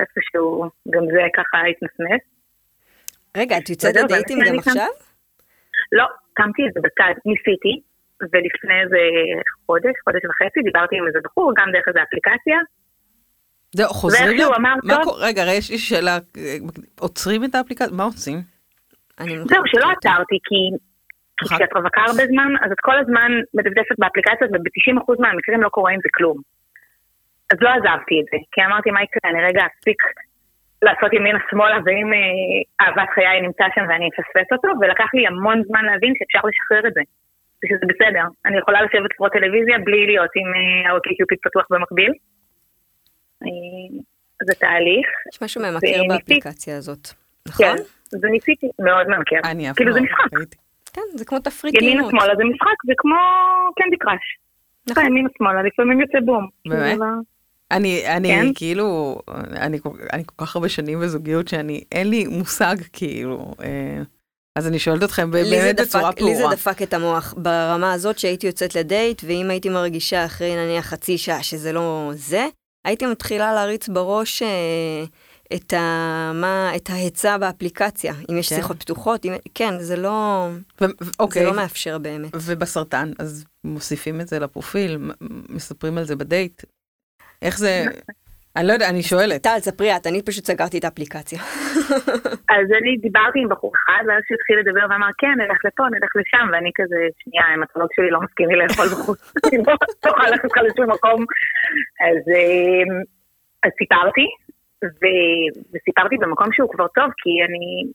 איפשהו, 0.00 0.70
גם 0.90 1.04
זה 1.12 1.22
ככה 1.36 1.58
התנפנף. 1.70 2.22
רגע, 3.36 3.56
את 3.58 3.70
יוצאת 3.70 3.96
לדייטים 3.96 4.38
גם. 4.46 4.58
עכשיו? 4.58 4.92
לא, 5.92 6.04
קמתי 6.34 6.62
את 6.68 6.72
זה 6.74 6.80
בצד, 6.80 7.14
ניסיתי, 7.26 7.80
ולפני 8.22 8.80
איזה 8.84 8.98
חודש, 9.66 9.94
חודש 10.04 10.22
וחצי, 10.30 10.60
דיברתי 10.62 10.96
עם 10.98 11.06
איזה 11.06 11.18
בחור, 11.24 11.52
גם 11.58 11.66
דרך 11.72 11.84
איזה 11.88 12.00
אפליקציה. 12.02 12.58
זהו, 13.74 13.88
חוזרים? 13.88 14.26
ואיכשהו 14.28 14.50
לה- 14.50 14.56
אמר, 14.56 14.74
מה 14.84 14.94
טוב. 14.94 15.04
קורה- 15.04 15.26
רגע, 15.26 15.42
יש 15.58 15.70
לי 15.70 15.78
שאלה, 15.78 16.14
אה, 16.38 16.56
עוצרים 17.00 17.44
את 17.44 17.54
האפליקציה? 17.54 17.96
מה 17.96 18.04
עושים? 18.04 18.38
אני 19.20 19.32
זהו, 19.50 19.62
שלא 19.66 19.86
עצרתי, 19.96 20.38
כי 20.48 20.60
כשאת 21.44 21.72
רווקה 21.76 22.00
הרבה 22.00 22.24
זמן, 22.32 22.50
אז 22.64 22.70
את 22.72 22.80
כל 22.80 22.96
הזמן 22.98 23.30
מדפדפת 23.54 23.96
באפליקציות, 23.98 24.50
וב-90% 24.50 25.16
מהמקרים 25.22 25.62
לא 25.62 25.68
קורה 25.68 25.92
עם 25.92 26.00
זה 26.04 26.08
כלום. 26.16 26.38
אז 27.52 27.58
לא 27.60 27.68
עזבתי 27.76 28.16
את 28.20 28.26
זה, 28.32 28.38
כי 28.52 28.58
אמרתי, 28.66 28.90
מה 28.90 29.02
יקרה, 29.02 29.30
אני 29.30 29.40
רגע 29.48 29.62
אספיק 29.70 30.00
לעשות 30.82 31.12
ימינה 31.12 31.38
שמאלה, 31.50 31.76
ואם 31.84 32.08
אה, 32.18 32.18
אהבת 32.80 33.08
חיי 33.14 33.40
נמצא 33.46 33.64
שם 33.74 33.84
ואני 33.88 34.06
אפספס 34.10 34.48
אותו, 34.52 34.68
ולקח 34.80 35.08
לי 35.14 35.26
המון 35.26 35.62
זמן 35.68 35.84
להבין 35.84 36.12
שאפשר 36.18 36.42
לשחרר 36.48 36.84
את 36.88 36.94
זה. 36.94 37.00
ושזה 37.60 37.86
בסדר. 37.88 38.24
אני 38.46 38.58
יכולה 38.58 38.82
לשבת 38.82 39.10
לפרוט 39.10 39.32
טלוויזיה 39.32 39.78
בלי 39.84 40.06
להיות 40.06 40.30
עם 40.36 40.48
אה, 40.58 40.90
האוקיי 40.90 41.16
קיופיד 41.16 41.38
פתוח 41.42 41.66
במקביל. 41.70 42.12
אה, 43.42 43.48
זה 44.46 44.54
תהליך. 44.54 45.06
יש 45.32 45.42
משהו 45.42 45.62
ממכר. 45.62 46.02
באפליקציה 46.08 46.76
הזאת, 46.76 47.08
נכון? 47.48 47.66
כן, 47.66 47.76
זה 48.06 48.28
ניסיתי, 48.28 48.68
מאוד 48.78 49.06
ממכר. 49.08 49.50
אני 49.50 49.70
אף 49.70 49.76
כאילו 49.76 49.92
זה 49.92 50.00
לא 50.00 50.04
משחק. 50.04 50.54
כן, 50.92 51.02
זה 51.14 51.24
כמו 51.24 51.38
תפריט 51.38 51.74
ימינה 51.74 52.00
אימות. 52.00 52.10
שמאלה 52.10 52.36
זה 52.36 52.44
משחק, 52.44 52.76
זה 52.86 52.92
כמו 52.96 53.16
קנדי 53.76 53.96
קראש. 53.96 54.38
נכון. 54.90 55.06
ימינה 55.06 55.28
שמאלה, 55.38 55.62
לפעמים 55.62 56.00
יוצא 56.00 56.18
בום. 56.24 56.48
באמת? 56.66 56.98
אני, 57.70 58.02
אני 58.16 58.28
כן? 58.28 58.46
כאילו, 58.54 59.18
אני, 59.60 59.78
אני 60.12 60.24
כל 60.26 60.44
כך 60.44 60.56
הרבה 60.56 60.68
שנים 60.68 61.00
בזוגיות 61.00 61.48
שאני, 61.48 61.84
אין 61.92 62.10
לי 62.10 62.26
מושג 62.26 62.76
כאילו, 62.92 63.54
אה, 63.62 64.02
אז 64.56 64.66
אני 64.66 64.78
שואלת 64.78 65.02
אתכם 65.02 65.30
באמת 65.30 65.80
בצורה 65.80 66.10
דפק- 66.12 66.20
לי 66.22 66.36
זה. 66.36 66.42
דפק 66.52 66.82
את 66.82 66.94
המוח 66.94 67.34
ברמה 67.36 67.92
הזאת 67.92 68.18
שהייתי 68.18 68.46
יוצאת 68.46 68.74
לדייט, 68.74 69.22
ואם 69.26 69.50
הייתי 69.50 69.68
מרגישה 69.68 70.24
אחרי 70.26 70.56
נניח 70.56 70.86
חצי 70.86 71.18
שעה 71.18 71.42
שזה 71.42 71.72
לא 71.72 72.10
זה, 72.14 72.46
הייתי 72.86 73.06
מתחילה 73.06 73.54
להריץ 73.54 73.88
בראש 73.88 74.42
אה, 74.42 75.04
את, 75.56 75.72
ה, 75.72 76.32
מה, 76.34 76.72
את 76.76 76.90
ההיצע 76.90 77.36
באפליקציה. 77.38 78.14
אם 78.30 78.38
יש 78.38 78.48
כן. 78.48 78.56
שיחות 78.56 78.80
פתוחות, 78.80 79.24
אם, 79.26 79.32
כן, 79.54 79.80
זה 79.80 79.96
לא, 79.96 80.48
ו- 80.80 80.84
אוקיי, 81.20 81.42
זה 81.42 81.48
לא 81.48 81.56
מאפשר 81.56 81.98
באמת. 81.98 82.30
ובסרטן, 82.34 83.12
אז 83.18 83.44
מוסיפים 83.64 84.20
את 84.20 84.28
זה 84.28 84.38
לפרופיל, 84.38 84.98
מספרים 85.48 85.98
על 85.98 86.04
זה 86.04 86.16
בדייט. 86.16 86.62
איך 87.42 87.58
זה, 87.58 87.84
אני 88.56 88.66
לא 88.68 88.72
יודע, 88.72 88.88
אני 88.88 89.02
שואלת. 89.02 89.42
טל, 89.42 89.58
ספרי 89.58 89.96
את, 89.96 90.06
אני 90.06 90.22
פשוט 90.22 90.44
סגרתי 90.44 90.78
את 90.78 90.84
האפליקציה. 90.84 91.38
אז 92.56 92.66
אני 92.78 92.96
דיברתי 93.06 93.38
עם 93.42 93.48
בחור 93.48 93.72
אחד, 93.78 94.02
ואז 94.08 94.22
שהוא 94.26 94.36
התחיל 94.38 94.58
לדבר 94.58 94.84
ואמר, 94.90 95.12
כן, 95.18 95.34
נלך 95.42 95.60
לפה, 95.64 95.82
נלך 95.94 96.12
לשם, 96.20 96.46
ואני 96.52 96.70
כזה, 96.74 97.00
שנייה, 97.18 97.44
המטלות 97.54 97.90
שלי 97.94 98.10
לא 98.10 98.20
מסכים 98.20 98.48
לי 98.48 98.56
לאכול 98.56 98.86
בחוץ, 98.86 99.20
אני 99.46 99.58
לא 99.66 99.72
אוכל 100.06 100.26
ללכת 100.30 100.44
לך 100.44 100.58
לשום 100.66 100.90
מקום. 100.90 101.20
אז, 102.08 102.22
אז 103.64 103.72
סיפרתי, 103.78 104.26
וסיפרתי 105.72 106.16
במקום 106.16 106.48
שהוא 106.52 106.70
כבר 106.72 106.88
טוב, 106.88 107.08
כי 107.22 107.30
אני, 107.46 107.92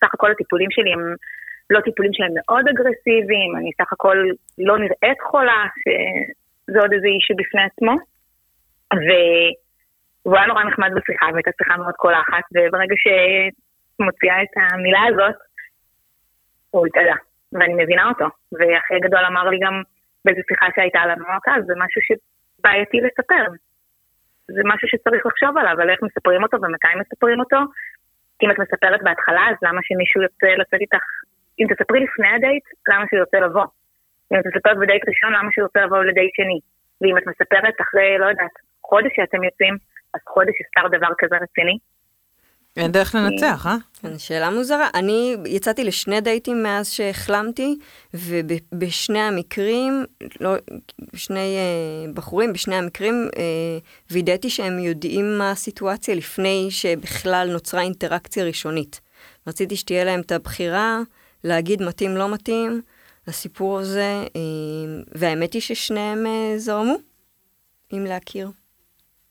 סך 0.00 0.14
הכל 0.14 0.30
הטיפולים 0.30 0.70
שלי 0.70 0.92
הם 0.92 1.14
לא 1.70 1.80
טיפולים 1.80 2.12
שהם 2.12 2.32
מאוד 2.38 2.64
אגרסיביים, 2.68 3.56
אני 3.58 3.70
סך 3.78 3.92
הכל 3.92 4.16
לא 4.58 4.78
נראית 4.78 5.20
חולה, 5.30 5.62
שזה 5.80 6.78
עוד 6.80 6.92
איזה 6.92 7.06
אישו 7.06 7.34
בפני 7.40 7.62
עצמו. 7.70 8.11
והוא 8.92 10.36
היה 10.36 10.46
נורא 10.46 10.64
נחמד 10.64 10.90
בשיחה, 10.96 11.26
והייתה 11.32 11.50
שיחה 11.58 11.76
מאוד 11.76 11.94
קולחת, 11.94 12.44
וברגע 12.54 12.94
שמוציאה 13.02 14.42
את 14.42 14.54
המילה 14.56 15.02
הזאת, 15.08 15.36
הוא 16.70 16.86
התאדה, 16.86 17.14
ואני 17.52 17.74
מבינה 17.84 18.08
אותו. 18.08 18.24
ואחי 18.52 18.94
הגדול 18.94 19.24
אמר 19.24 19.48
לי 19.48 19.58
גם 19.58 19.82
באיזו 20.24 20.40
שיחה 20.48 20.66
שהייתה 20.74 21.06
לנו 21.06 21.24
אז, 21.46 21.64
זה 21.66 21.74
משהו 21.76 22.00
שבעייתי 22.06 23.00
לספר. 23.00 23.44
זה 24.46 24.62
משהו 24.64 24.88
שצריך 24.88 25.26
לחשוב 25.26 25.58
עליו, 25.58 25.80
על 25.80 25.90
איך 25.90 26.00
מספרים 26.02 26.42
אותו 26.42 26.56
ומתי 26.62 26.94
מספרים 27.00 27.40
אותו. 27.40 27.60
אם 28.42 28.50
את 28.50 28.58
מספרת 28.58 29.02
בהתחלה, 29.02 29.44
אז 29.50 29.56
למה 29.62 29.80
שמישהו 29.82 30.22
יוצא 30.22 30.46
לצאת 30.46 30.80
איתך, 30.80 31.04
אם 31.58 31.66
תספרי 31.70 32.00
לפני 32.04 32.28
הדייט, 32.28 32.64
למה 32.88 33.04
שהוא 33.08 33.20
יוצא 33.20 33.36
לבוא? 33.36 33.66
אם 34.32 34.38
את 34.40 34.46
מספרת 34.46 34.76
בדייט 34.78 35.08
ראשון, 35.08 35.32
למה 35.32 35.48
שהוא 35.52 35.64
יוצא 35.64 35.80
לבוא 35.80 36.04
לדייט 36.04 36.34
שני? 36.34 36.60
ואם 37.00 37.18
את 37.18 37.26
מספרת 37.26 37.74
אחרי, 37.80 38.18
לא 38.18 38.26
יודעת, 38.26 38.56
חודש 38.86 39.10
שאתם 39.16 39.44
יוצאים, 39.44 39.74
אז 40.14 40.20
חודש 40.28 40.54
יסתר 40.60 40.98
דבר 40.98 41.12
כזה 41.18 41.36
רציני. 41.36 41.78
אין 42.76 42.92
דרך 42.92 43.14
לנצח, 43.14 43.66
אה? 43.66 43.76
כן, 44.00 44.18
שאלה 44.18 44.50
מוזרה. 44.50 44.88
אני 44.94 45.36
יצאתי 45.46 45.84
לשני 45.84 46.20
דייטים 46.20 46.62
מאז 46.62 46.90
שהחלמתי, 46.90 47.78
ובשני 48.14 49.18
המקרים, 49.18 50.04
לא, 50.40 50.54
שני 51.14 51.56
uh, 51.58 52.12
בחורים, 52.14 52.52
בשני 52.52 52.74
המקרים 52.74 53.28
uh, 53.30 53.38
וידאתי 54.10 54.50
שהם 54.50 54.78
יודעים 54.78 55.38
מה 55.38 55.50
הסיטואציה 55.50 56.14
לפני 56.14 56.66
שבכלל 56.70 57.48
נוצרה 57.52 57.82
אינטראקציה 57.82 58.44
ראשונית. 58.44 59.00
רציתי 59.46 59.76
שתהיה 59.76 60.04
להם 60.04 60.20
את 60.20 60.32
הבחירה 60.32 60.98
להגיד 61.44 61.82
מתאים 61.82 62.16
לא 62.16 62.34
מתאים 62.34 62.82
לסיפור 63.28 63.78
הזה, 63.78 64.24
uh, 64.26 64.30
והאמת 65.14 65.52
היא 65.52 65.62
ששניהם 65.62 66.26
uh, 66.26 66.58
זרמו 66.58 66.96
עם 67.90 68.04
להכיר. 68.04 68.61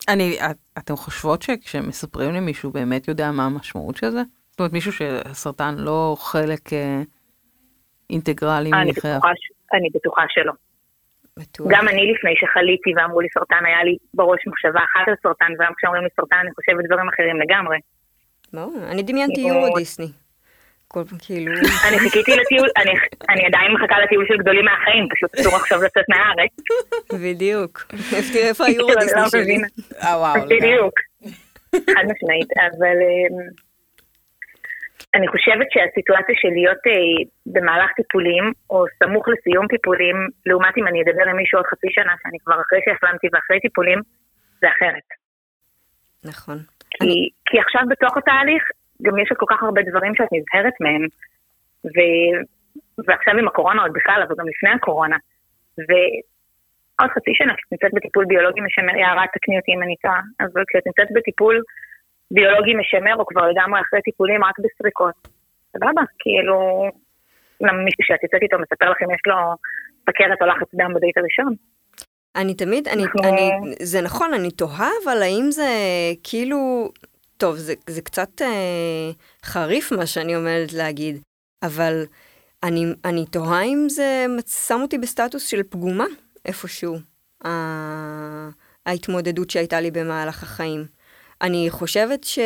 אני, 0.09 0.37
את, 0.51 0.57
אתם 0.77 0.95
חושבות 0.95 1.41
שכשמספרים 1.41 2.33
למישהו 2.33 2.71
באמת 2.71 3.07
יודע 3.07 3.31
מה 3.31 3.45
המשמעות 3.45 3.97
של 3.97 4.09
זה? 4.09 4.21
זאת 4.49 4.59
אומרת, 4.59 4.73
מישהו 4.73 4.91
שהסרטן 4.91 5.75
לא 5.77 6.15
חלק 6.19 6.73
אה, 6.73 7.01
אינטגרלי 8.09 8.69
מחייו. 8.69 9.19
אני 9.73 9.89
בטוחה 9.93 10.21
שלא. 10.29 10.53
בטוח. 11.37 11.67
גם 11.69 11.87
אני 11.87 12.13
לפני 12.13 12.33
שחליתי 12.41 12.91
ואמרו 12.95 13.21
לי 13.21 13.27
סרטן, 13.33 13.65
היה 13.65 13.83
לי 13.83 13.97
בראש 14.13 14.39
מחשבה 14.47 14.79
אחת 14.79 15.07
על 15.07 15.13
סרטן, 15.23 15.51
והיום 15.59 15.73
כשאומרים 15.77 16.03
לי 16.03 16.09
סרטן 16.15 16.35
אני 16.35 16.51
חושבת 16.55 16.85
דברים 16.89 17.09
אחרים 17.09 17.39
לגמרי. 17.41 17.77
ברור, 18.53 18.91
אני 18.91 19.03
דמיינתי 19.03 19.41
יורו 19.41 19.77
דיסני. 19.77 20.11
כל 20.93 21.03
פעם 21.09 21.17
כאילו... 21.25 21.51
אני 21.87 21.99
חיכיתי 21.99 22.31
לטיול, 22.31 22.69
אני 23.29 23.45
עדיין 23.45 23.71
מחכה 23.73 23.99
לטיול 24.03 24.25
של 24.27 24.37
גדולים 24.37 24.65
מהחיים, 24.65 25.07
פשוט 25.13 25.31
אסור 25.35 25.55
עכשיו 25.55 25.77
לצאת 25.85 26.05
מהארץ. 26.09 26.53
בדיוק. 27.25 27.73
תראה 28.33 28.47
איפה 28.49 28.65
היורודיסני 28.65 29.29
שלי. 29.31 29.57
אה 30.03 30.17
וואו. 30.19 30.41
בדיוק. 30.45 30.95
חד 31.71 32.05
משמעית, 32.11 32.51
אבל 32.67 32.97
אמ, 33.09 33.35
אני 35.15 35.27
חושבת 35.27 35.67
שהסיטואציה 35.73 36.35
של 36.41 36.51
להיות 36.57 36.81
אה, 36.87 37.17
במהלך 37.53 37.91
טיפולים, 37.95 38.45
או 38.69 38.85
סמוך 38.99 39.25
לסיום 39.27 39.67
טיפולים, 39.67 40.17
לעומת 40.45 40.73
אם 40.77 40.87
אני 40.87 40.99
אדבר 41.01 41.25
עם 41.29 41.37
מישהו 41.37 41.57
עוד 41.59 41.67
חצי 41.71 41.87
שנה, 41.95 42.13
שאני 42.23 42.37
כבר 42.43 42.57
אחרי 42.61 42.79
שהחלמתי 42.85 43.27
ואחרי 43.33 43.59
טיפולים, 43.59 43.99
זה 44.61 44.67
אחרת. 44.75 45.07
נכון. 46.23 46.57
כי 47.47 47.59
עכשיו 47.59 47.81
בתוך 47.89 48.17
התהליך, 48.17 48.63
גם 49.01 49.19
יש 49.19 49.29
כל 49.37 49.45
כך 49.49 49.63
הרבה 49.63 49.81
דברים 49.89 50.15
שאת 50.15 50.31
נזהרת 50.31 50.73
מהם, 50.83 51.03
ו... 51.85 51.97
ועכשיו 53.07 53.33
עם 53.37 53.47
הקורונה 53.47 53.81
עוד 53.81 53.93
בכלל, 53.93 54.23
אבל 54.27 54.35
גם 54.39 54.47
לפני 54.47 54.69
הקורונה. 54.69 55.17
ועוד 55.77 57.11
חצי 57.15 57.31
שנה 57.33 57.53
כשאת 57.57 57.71
נמצאת 57.71 57.91
בטיפול 57.93 58.25
ביולוגי 58.25 58.61
משמר, 58.61 58.95
יערה 58.95 59.25
תקני 59.33 59.57
אותי 59.57 59.71
אם 59.75 59.83
אני 59.83 59.95
טועה, 60.01 60.21
אבל 60.39 60.63
כשאת 60.67 60.85
נמצאת 60.85 61.07
בטיפול 61.15 61.61
ביולוגי 62.31 62.73
משמר, 62.73 63.15
או 63.15 63.25
כבר 63.25 63.47
לגמרי 63.49 63.81
אחרי 63.81 64.01
טיפולים 64.01 64.43
רק 64.43 64.55
בסריקות, 64.59 65.27
סבבה, 65.73 66.01
כאילו, 66.19 66.57
מישהו 67.61 68.03
שאת 68.03 68.23
יוצאת 68.23 68.41
איתו 68.41 68.57
מספר 68.59 68.89
לך 68.89 68.97
אם 69.03 69.11
יש 69.11 69.21
לו 69.25 69.35
סכרת 70.09 70.41
או 70.41 70.47
לחץ 70.47 70.67
דם 70.73 70.93
בדייט 70.93 71.17
הראשון. 71.17 71.53
אני 72.35 72.53
תמיד, 72.53 72.87
אני, 72.87 73.03
אנחנו... 73.03 73.23
אני, 73.23 73.75
זה 73.81 74.01
נכון, 74.01 74.33
אני 74.33 74.51
תוהה, 74.51 74.89
אבל 75.03 75.21
האם 75.21 75.51
זה 75.51 75.69
כאילו, 76.23 76.89
טוב, 77.41 77.57
זה, 77.57 77.73
זה 77.89 78.01
קצת 78.01 78.41
אה, 78.41 79.11
חריף 79.43 79.91
מה 79.91 80.05
שאני 80.05 80.35
עומדת 80.35 80.73
להגיד, 80.73 81.21
אבל 81.63 82.03
אני, 82.63 82.85
אני 83.05 83.25
תוהה 83.25 83.63
אם 83.63 83.89
זה 83.89 84.25
שם 84.67 84.79
אותי 84.81 84.97
בסטטוס 84.97 85.47
של 85.47 85.61
פגומה 85.69 86.05
איפשהו, 86.45 86.97
ה, 87.45 87.49
ההתמודדות 88.85 89.49
שהייתה 89.49 89.81
לי 89.81 89.91
במהלך 89.91 90.43
החיים. 90.43 90.85
אני 91.41 91.67
חושבת 91.69 92.23
ש... 92.23 92.39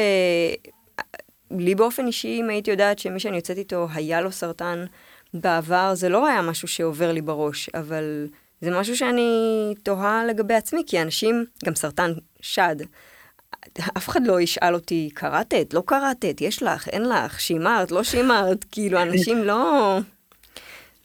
לי 1.52 1.76
באופן 1.76 2.08
אישי, 2.08 2.38
אם 2.42 2.50
הייתי 2.50 2.72
יודעת 2.72 3.00
שמי 3.00 3.20
שאני 3.20 3.36
יוצאת 3.36 3.58
איתו 3.58 3.88
היה 3.94 4.22
לו 4.22 4.32
סרטן 4.32 4.86
בעבר, 5.34 5.92
זה 5.96 6.10
לא 6.10 6.28
היה 6.28 6.42
משהו 6.42 6.68
שעובר 6.68 7.12
לי 7.12 7.22
בראש, 7.22 7.70
אבל 7.70 8.28
זה 8.62 8.80
משהו 8.80 8.98
שאני 8.98 9.74
תוהה 9.84 10.26
לגבי 10.26 10.54
עצמי, 10.54 10.84
כי 10.88 11.02
אנשים, 11.02 11.46
גם 11.66 11.76
סרטן 11.76 12.12
שד, 12.42 12.76
אף 13.98 14.10
אחד 14.10 14.28
לא 14.28 14.42
ישאל 14.42 14.74
אותי, 14.74 15.10
קראתת, 15.14 15.74
לא 15.74 15.84
קראתת, 15.86 16.42
יש 16.42 16.64
לך, 16.64 16.88
אין 16.88 17.10
לך, 17.10 17.40
שימרת, 17.40 17.92
לא 17.92 18.04
שימרת, 18.04 18.66
כאילו, 18.72 19.02
אנשים 19.02 19.38
לא, 19.38 19.98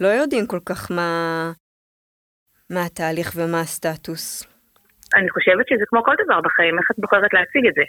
לא 0.01 0.09
יודעים 0.09 0.47
כל 0.47 0.61
כך 0.65 0.91
מה, 0.91 1.53
מה 2.71 2.85
התהליך 2.85 3.33
ומה 3.37 3.61
הסטטוס. 3.61 4.43
אני 5.17 5.31
חושבת 5.31 5.69
שזה 5.69 5.85
כמו 5.89 6.03
כל 6.05 6.15
דבר 6.25 6.41
בחיים, 6.41 6.79
איך 6.79 6.91
את 6.91 6.97
בוחרת 6.99 7.33
להציג 7.33 7.67
את 7.69 7.75
זה? 7.75 7.83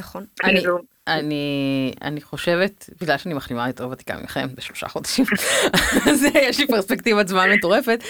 נכון. 0.00 0.26
כאילו... 0.36 0.76
אני, 0.76 0.86
אני 1.06 2.20
חושבת, 2.20 2.90
בגלל 3.00 3.18
שאני 3.18 3.34
מחלימה 3.34 3.68
יותר 3.68 3.88
ותיקה 3.88 4.16
מכם 4.22 4.48
בשלושה 4.54 4.88
חודשים, 4.88 5.24
אז 6.10 6.24
יש 6.34 6.60
לי 6.60 6.66
פרספקטיבת 6.66 7.28
זמן 7.28 7.50
מטורפת. 7.50 8.04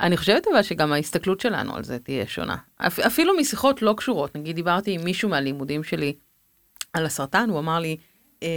אני 0.00 0.16
חושבת 0.16 0.46
אבל 0.52 0.62
שגם 0.62 0.92
ההסתכלות 0.92 1.40
שלנו 1.40 1.76
על 1.76 1.84
זה 1.84 1.98
תהיה 1.98 2.26
שונה. 2.26 2.56
אפ, 2.76 2.98
אפילו 2.98 3.36
משיחות 3.36 3.82
לא 3.82 3.94
קשורות, 3.96 4.36
נגיד 4.36 4.56
דיברתי 4.56 4.92
עם 4.92 5.04
מישהו 5.04 5.28
מהלימודים 5.28 5.84
שלי 5.84 6.14
על 6.92 7.06
הסרטן, 7.06 7.50
הוא 7.50 7.58
אמר 7.58 7.78
לי, 7.78 7.96
אה, 8.42 8.48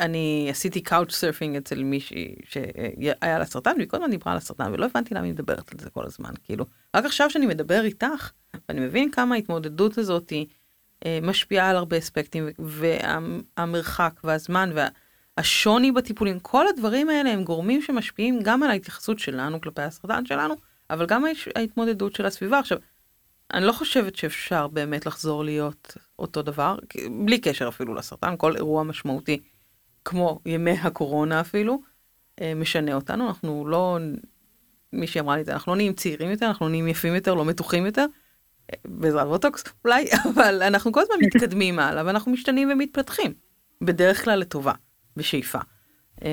אני 0.00 0.46
עשיתי 0.50 0.80
couch 0.80 1.14
surfing 1.14 1.56
אצל 1.56 1.82
מישהי 1.82 2.34
שהיה 2.44 3.38
לה 3.38 3.44
סרטן, 3.44 3.72
והיא 3.76 3.88
כל 3.88 3.96
הזמן 3.96 4.10
דיברה 4.10 4.32
על 4.32 4.38
הסרטן, 4.38 4.72
ולא 4.72 4.86
הבנתי 4.86 5.14
למה 5.14 5.24
היא 5.24 5.32
מדברת 5.32 5.72
על 5.72 5.78
זה 5.80 5.90
כל 5.90 6.04
הזמן. 6.06 6.30
כאילו, 6.44 6.64
רק 6.96 7.04
עכשיו 7.04 7.30
שאני 7.30 7.46
מדבר 7.46 7.84
איתך, 7.84 8.30
ואני 8.68 8.80
מבין 8.80 9.10
כמה 9.10 9.34
ההתמודדות 9.34 9.98
הזאת 9.98 10.30
היא 10.30 10.46
משפיעה 11.22 11.70
על 11.70 11.76
הרבה 11.76 11.98
אספקטים, 11.98 12.48
והמרחק 12.58 14.20
והזמן 14.24 14.70
והשוני 15.38 15.92
בטיפולים, 15.92 16.40
כל 16.40 16.66
הדברים 16.68 17.08
האלה 17.08 17.32
הם 17.32 17.44
גורמים 17.44 17.82
שמשפיעים 17.82 18.40
גם 18.42 18.62
על 18.62 18.70
ההתייחסות 18.70 19.18
שלנו 19.18 19.60
כלפי 19.60 19.82
הסרטן 19.82 20.26
שלנו, 20.26 20.54
אבל 20.90 21.06
גם 21.06 21.24
ההתמודדות 21.56 22.14
של 22.14 22.26
הסביבה. 22.26 22.58
עכשיו, 22.58 22.78
אני 23.54 23.64
לא 23.64 23.72
חושבת 23.72 24.16
שאפשר 24.16 24.68
באמת 24.68 25.06
לחזור 25.06 25.44
להיות 25.44 25.96
אותו 26.18 26.42
דבר, 26.42 26.76
בלי 27.10 27.38
קשר 27.38 27.68
אפילו 27.68 27.94
לסרטן, 27.94 28.34
כל 28.36 28.56
אירוע 28.56 28.82
משמעותי, 28.82 29.40
כמו 30.04 30.40
ימי 30.46 30.70
הקורונה 30.70 31.40
אפילו, 31.40 31.80
אה, 32.40 32.54
משנה 32.54 32.94
אותנו, 32.94 33.28
אנחנו 33.28 33.66
לא, 33.66 33.98
מישהי 34.92 35.20
אמרה 35.20 35.36
לי 35.36 35.40
את 35.40 35.46
זה, 35.46 35.52
אנחנו 35.52 35.72
לא 35.72 35.76
נהיים 35.76 35.92
צעירים 35.92 36.30
יותר, 36.30 36.46
אנחנו 36.46 36.68
נהיים 36.68 36.88
יפים 36.88 37.14
יותר, 37.14 37.34
לא 37.34 37.44
מתוחים 37.44 37.86
יותר, 37.86 38.06
בעזרת 38.84 39.26
בוטוקס 39.26 39.64
אולי, 39.84 40.06
אבל 40.34 40.62
אנחנו 40.62 40.92
כל 40.92 41.00
הזמן 41.00 41.16
מתקדמים 41.20 41.78
הלאה 41.78 42.06
ואנחנו 42.06 42.32
משתנים 42.32 42.70
ומתפתחים, 42.72 43.32
בדרך 43.80 44.24
כלל 44.24 44.38
לטובה, 44.38 44.72
בשאיפה. 45.16 45.58
אה, 46.24 46.28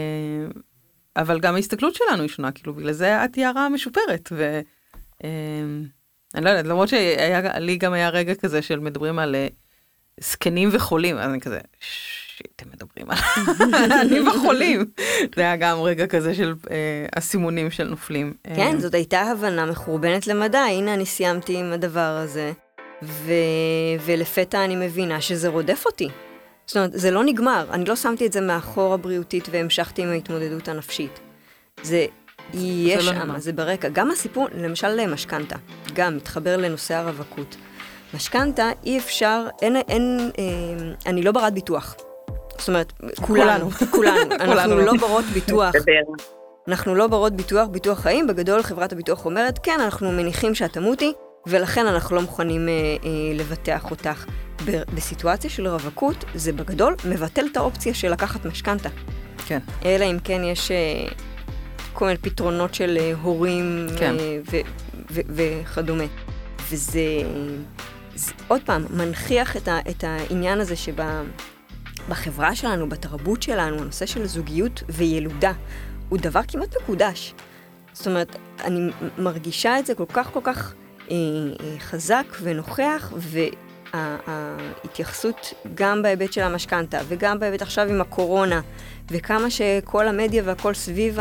אבל 1.15 1.39
גם 1.39 1.55
ההסתכלות 1.55 1.95
שלנו 1.95 2.21
היא 2.21 2.29
שונה, 2.29 2.51
כאילו 2.51 2.73
בגלל 2.73 2.91
זה 2.91 3.25
את 3.25 3.37
יערה 3.37 3.69
משופרת. 3.69 4.29
ו... 4.31 4.61
אה, 5.23 5.29
אני 6.35 6.45
לא 6.45 6.49
יודעת, 6.49 6.65
למרות 6.65 6.89
שלי 6.89 7.77
גם 7.77 7.93
היה 7.93 8.09
רגע 8.09 8.35
כזה 8.35 8.61
של 8.61 8.79
מדברים 8.79 9.19
על 9.19 9.35
אה, 9.35 9.47
זקנים 10.19 10.69
וחולים, 10.71 11.17
אז 11.17 11.29
אני 11.29 11.39
כזה, 11.41 11.59
אתם 12.55 12.65
מדברים 12.73 13.07
על 13.09 13.17
אני 14.01 14.21
וחולים. 14.21 14.85
זה 15.35 15.41
היה 15.41 15.55
גם 15.55 15.81
רגע 15.81 16.07
כזה 16.07 16.35
של 16.35 16.55
אה, 16.71 17.05
הסימונים 17.15 17.71
של 17.71 17.83
נופלים. 17.83 18.33
כן, 18.43 18.73
אה, 18.75 18.79
זאת 18.79 18.93
הייתה 18.93 19.21
הבנה 19.21 19.65
מחורבנת 19.65 20.27
למדי, 20.27 20.57
הנה 20.57 20.93
אני 20.93 21.05
סיימתי 21.05 21.57
עם 21.57 21.71
הדבר 21.73 21.99
הזה, 22.23 22.51
ו... 23.03 23.33
ולפתע 24.05 24.65
אני 24.65 24.75
מבינה 24.75 25.21
שזה 25.21 25.47
רודף 25.47 25.83
אותי. 25.85 26.09
זאת 26.65 26.77
אומרת, 26.77 26.91
זה 26.93 27.11
לא 27.11 27.23
נגמר, 27.23 27.65
אני 27.71 27.85
לא 27.85 27.95
שמתי 27.95 28.25
את 28.25 28.33
זה 28.33 28.41
מאחור 28.41 28.93
הבריאותית 28.93 29.47
והמשכתי 29.51 30.01
עם 30.01 30.09
ההתמודדות 30.09 30.67
הנפשית. 30.67 31.19
זה 31.83 32.05
יהיה 32.53 33.01
שם, 33.01 33.31
לא 33.31 33.39
זה 33.39 33.53
ברקע. 33.53 33.89
גם 33.89 34.11
הסיפור, 34.11 34.47
למשל 34.53 35.07
משכנתה, 35.07 35.55
גם 35.93 36.15
מתחבר 36.15 36.57
לנושא 36.57 36.95
הרווקות. 36.95 37.55
משכנתה, 38.13 38.69
אי 38.85 38.97
אפשר, 38.97 39.47
אין, 39.61 39.75
אין, 39.75 40.31
אה, 40.39 40.93
אני 41.05 41.23
לא 41.23 41.31
ברת 41.31 41.53
ביטוח. 41.53 41.95
זאת 42.59 42.67
אומרת, 42.67 42.93
כולנו, 43.21 43.71
כולנו, 43.91 44.35
אנחנו 44.45 44.77
לא 44.77 44.93
ברות 44.99 45.25
ביטוח. 45.25 45.75
אנחנו 46.67 46.95
לא 46.95 47.07
ברות 47.07 47.33
ביטוח, 47.33 47.67
ביטוח 47.67 47.99
חיים, 47.99 48.27
בגדול 48.27 48.63
חברת 48.63 48.93
הביטוח 48.93 49.25
אומרת, 49.25 49.59
כן, 49.63 49.79
אנחנו 49.83 50.11
מניחים 50.11 50.55
שאת 50.55 50.73
תמותי, 50.73 51.13
ולכן 51.47 51.85
אנחנו 51.85 52.15
לא 52.15 52.21
מוכנים 52.21 52.69
אה, 52.69 52.73
אה, 52.73 53.09
לבטח 53.35 53.91
אותך. 53.91 54.25
בסיטואציה 54.95 55.49
של 55.49 55.67
רווקות, 55.67 56.25
זה 56.35 56.53
בגדול 56.53 56.95
מבטל 57.05 57.45
את 57.51 57.57
האופציה 57.57 57.93
של 57.93 58.11
לקחת 58.11 58.45
משכנתה. 58.45 58.89
כן. 59.47 59.59
אלא 59.85 60.05
אם 60.05 60.17
כן 60.23 60.41
יש 60.43 60.71
אה, 60.71 61.07
כל 61.93 62.05
מיני 62.05 62.17
פתרונות 62.17 62.73
של 62.73 62.97
אה, 62.99 63.13
הורים 63.21 63.87
כן. 63.99 64.15
אה, 64.19 64.61
וכדומה. 65.09 66.03
וזה, 66.69 67.01
זה, 68.15 68.31
עוד 68.47 68.61
פעם, 68.65 68.85
מנכיח 68.89 69.57
את, 69.57 69.67
ה, 69.67 69.79
את 69.89 70.03
העניין 70.03 70.59
הזה 70.59 70.75
שבה... 70.75 71.21
בחברה 72.09 72.55
שלנו, 72.55 72.89
בתרבות 72.89 73.43
שלנו, 73.43 73.81
הנושא 73.81 74.05
של 74.05 74.25
זוגיות 74.27 74.83
וילודה 74.89 75.51
הוא 76.09 76.19
דבר 76.19 76.41
כמעט 76.47 76.75
מקודש. 76.81 77.33
זאת 77.93 78.07
אומרת, 78.07 78.35
אני 78.63 78.91
מרגישה 79.17 79.79
את 79.79 79.85
זה 79.85 79.95
כל 79.95 80.05
כך 80.13 80.29
כל 80.33 80.39
כך 80.43 80.73
אה, 81.11 81.15
אה, 81.15 81.75
חזק 81.79 82.25
ונוכח, 82.41 83.13
וההתייחסות 83.93 85.53
גם 85.75 86.01
בהיבט 86.01 86.33
של 86.33 86.41
המשכנתה 86.41 86.99
וגם 87.07 87.39
בהיבט 87.39 87.61
עכשיו 87.61 87.89
עם 87.89 88.01
הקורונה, 88.01 88.61
וכמה 89.11 89.49
שכל 89.49 90.07
המדיה 90.07 90.43
והכל 90.45 90.73
סביב 90.73 91.17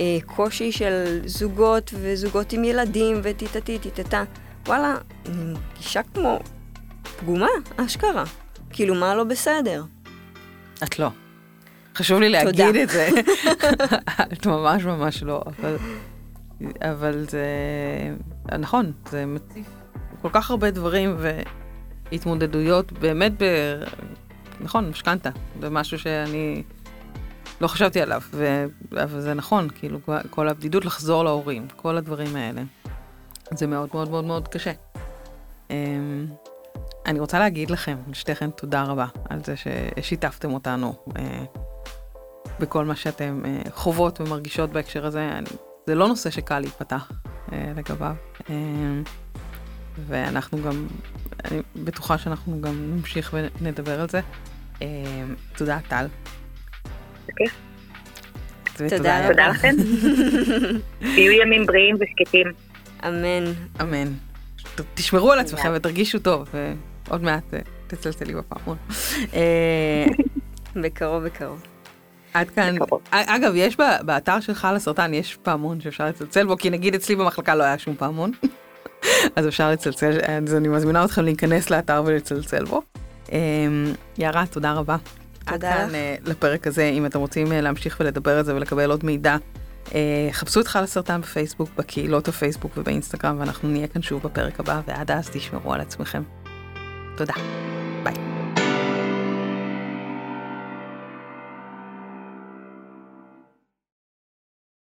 הקושי 0.00 0.72
של 0.72 1.20
זוגות 1.26 1.90
וזוגות 1.94 2.52
עם 2.52 2.64
ילדים 2.64 3.20
וטיטטי 3.22 3.78
טיטטה, 3.78 4.24
וואלה, 4.66 4.96
אני 5.26 5.52
מרגישה 5.52 6.00
כמו 6.14 6.38
פגומה, 7.20 7.48
אשכרה. 7.76 8.24
כאילו, 8.70 8.94
מה 8.94 9.14
לא 9.14 9.24
בסדר? 9.24 9.82
את 10.82 10.98
לא. 10.98 11.08
חשוב 11.96 12.20
לי 12.20 12.28
להגיד 12.28 12.66
תודה. 12.66 12.82
את 12.82 12.88
זה. 12.88 13.08
את 14.32 14.46
ממש 14.46 14.84
ממש 14.84 15.22
לא, 15.22 15.42
אבל, 15.46 15.76
אבל 16.80 17.26
זה 17.28 17.46
נכון, 18.58 18.92
זה 19.10 19.26
מציף 19.26 19.66
כל 20.22 20.28
כך 20.32 20.50
הרבה 20.50 20.70
דברים 20.70 21.16
והתמודדויות, 22.12 22.92
באמת 22.92 23.32
ב... 23.42 23.44
נכון, 24.60 24.88
משכנתה, 24.88 25.30
זה 25.60 25.70
משהו 25.70 25.98
שאני 25.98 26.62
לא 27.60 27.68
חשבתי 27.68 28.00
עליו, 28.00 28.22
ו... 28.32 28.64
אבל 28.92 29.20
זה 29.20 29.34
נכון, 29.34 29.68
כאילו, 29.74 29.98
כל 30.30 30.48
הבדידות 30.48 30.84
לחזור 30.84 31.24
להורים, 31.24 31.66
כל 31.76 31.96
הדברים 31.96 32.36
האלה. 32.36 32.62
זה 33.50 33.66
מאוד 33.66 33.88
מאוד 33.94 34.10
מאוד 34.10 34.24
מאוד 34.24 34.48
קשה. 34.48 34.72
אני 37.06 37.20
רוצה 37.20 37.38
להגיד 37.38 37.70
לכם, 37.70 37.96
לשתיכן, 38.10 38.50
תודה 38.50 38.82
רבה 38.82 39.06
על 39.28 39.44
זה 39.44 39.54
ששיתפתם 39.56 40.54
אותנו 40.54 40.94
אה, 41.18 41.44
בכל 42.60 42.84
מה 42.84 42.96
שאתם 42.96 43.42
אה, 43.44 43.70
חוות 43.70 44.20
ומרגישות 44.20 44.70
בהקשר 44.70 45.06
הזה. 45.06 45.28
אני, 45.28 45.48
זה 45.86 45.94
לא 45.94 46.08
נושא 46.08 46.30
שקל 46.30 46.58
להתפתח 46.60 47.12
אה, 47.52 47.72
לגביו. 47.76 48.14
אה, 48.50 48.54
ואנחנו 50.06 50.62
גם, 50.62 50.86
אני 51.44 51.62
בטוחה 51.76 52.18
שאנחנו 52.18 52.60
גם 52.60 52.96
נמשיך 52.96 53.34
ונדבר 53.60 54.00
על 54.00 54.08
זה. 54.08 54.20
אה, 54.82 54.86
תודה, 55.56 55.78
טל. 55.88 56.06
תודה 58.76 59.28
תודה 59.28 59.48
לכם. 59.48 59.74
תהיו 60.98 61.32
ימים 61.42 61.66
בריאים 61.66 61.96
ושקטים. 62.00 62.46
אמן. 63.06 63.52
אמן. 63.80 64.12
תשמרו 64.94 65.32
על 65.32 65.38
עצמכם 65.38 65.72
ותרגישו 65.74 66.18
טוב, 66.18 66.48
ועוד 67.08 67.22
מעט 67.22 67.54
אה, 67.54 67.58
תצלצלי 67.86 68.34
בפעמון. 68.34 68.76
אה, 69.34 70.06
בקרוב, 70.82 71.24
בקרוב. 71.24 71.62
עד 72.34 72.50
כאן, 72.50 72.74
אגב, 73.10 73.52
יש 73.56 73.76
באתר 74.02 74.40
שלך 74.40 74.68
לסרטן, 74.74 75.14
יש 75.14 75.38
פעמון 75.42 75.80
שאפשר 75.80 76.06
לצלצל 76.06 76.46
בו, 76.46 76.56
כי 76.56 76.70
נגיד 76.70 76.94
אצלי 76.94 77.16
במחלקה 77.16 77.54
לא 77.54 77.64
היה 77.64 77.78
שום 77.78 77.94
פעמון, 77.96 78.30
אז 79.36 79.48
אפשר 79.48 79.70
לצלצל, 79.70 80.18
אז 80.46 80.54
אני 80.54 80.68
מזמינה 80.68 81.04
אתכם 81.04 81.24
להיכנס 81.24 81.70
לאתר 81.70 82.02
ולצלצל 82.06 82.64
בו. 82.64 82.82
אה, 83.32 83.38
יערה, 84.18 84.44
תודה 84.46 84.72
רבה. 84.72 84.96
תודה. 85.44 85.54
עד 85.54 85.90
כאן 85.90 85.98
לפרק 86.24 86.66
הזה, 86.66 86.84
אם 86.84 87.06
אתם 87.06 87.18
רוצים 87.18 87.46
להמשיך 87.52 87.96
ולדבר 88.00 88.38
על 88.38 88.44
זה 88.44 88.54
ולקבל 88.56 88.90
עוד 88.90 89.04
מידע. 89.04 89.36
אה, 89.94 90.28
חפשו 90.32 90.60
את 90.60 90.66
חל 90.66 90.82
הסרטן 90.82 91.20
בפייסבוק, 91.20 91.70
בקהילות 91.76 92.28
הפייסבוק 92.28 92.72
ובאינסטגרם, 92.76 93.36
ואנחנו 93.40 93.68
נהיה 93.68 93.86
כאן 93.86 94.02
שוב 94.02 94.22
בפרק 94.22 94.60
הבא, 94.60 94.80
ועד 94.86 95.10
אז 95.10 95.30
תשמרו 95.30 95.74
על 95.74 95.80
עצמכם. 95.80 96.22
תודה. 97.16 97.34
ביי. 98.02 98.14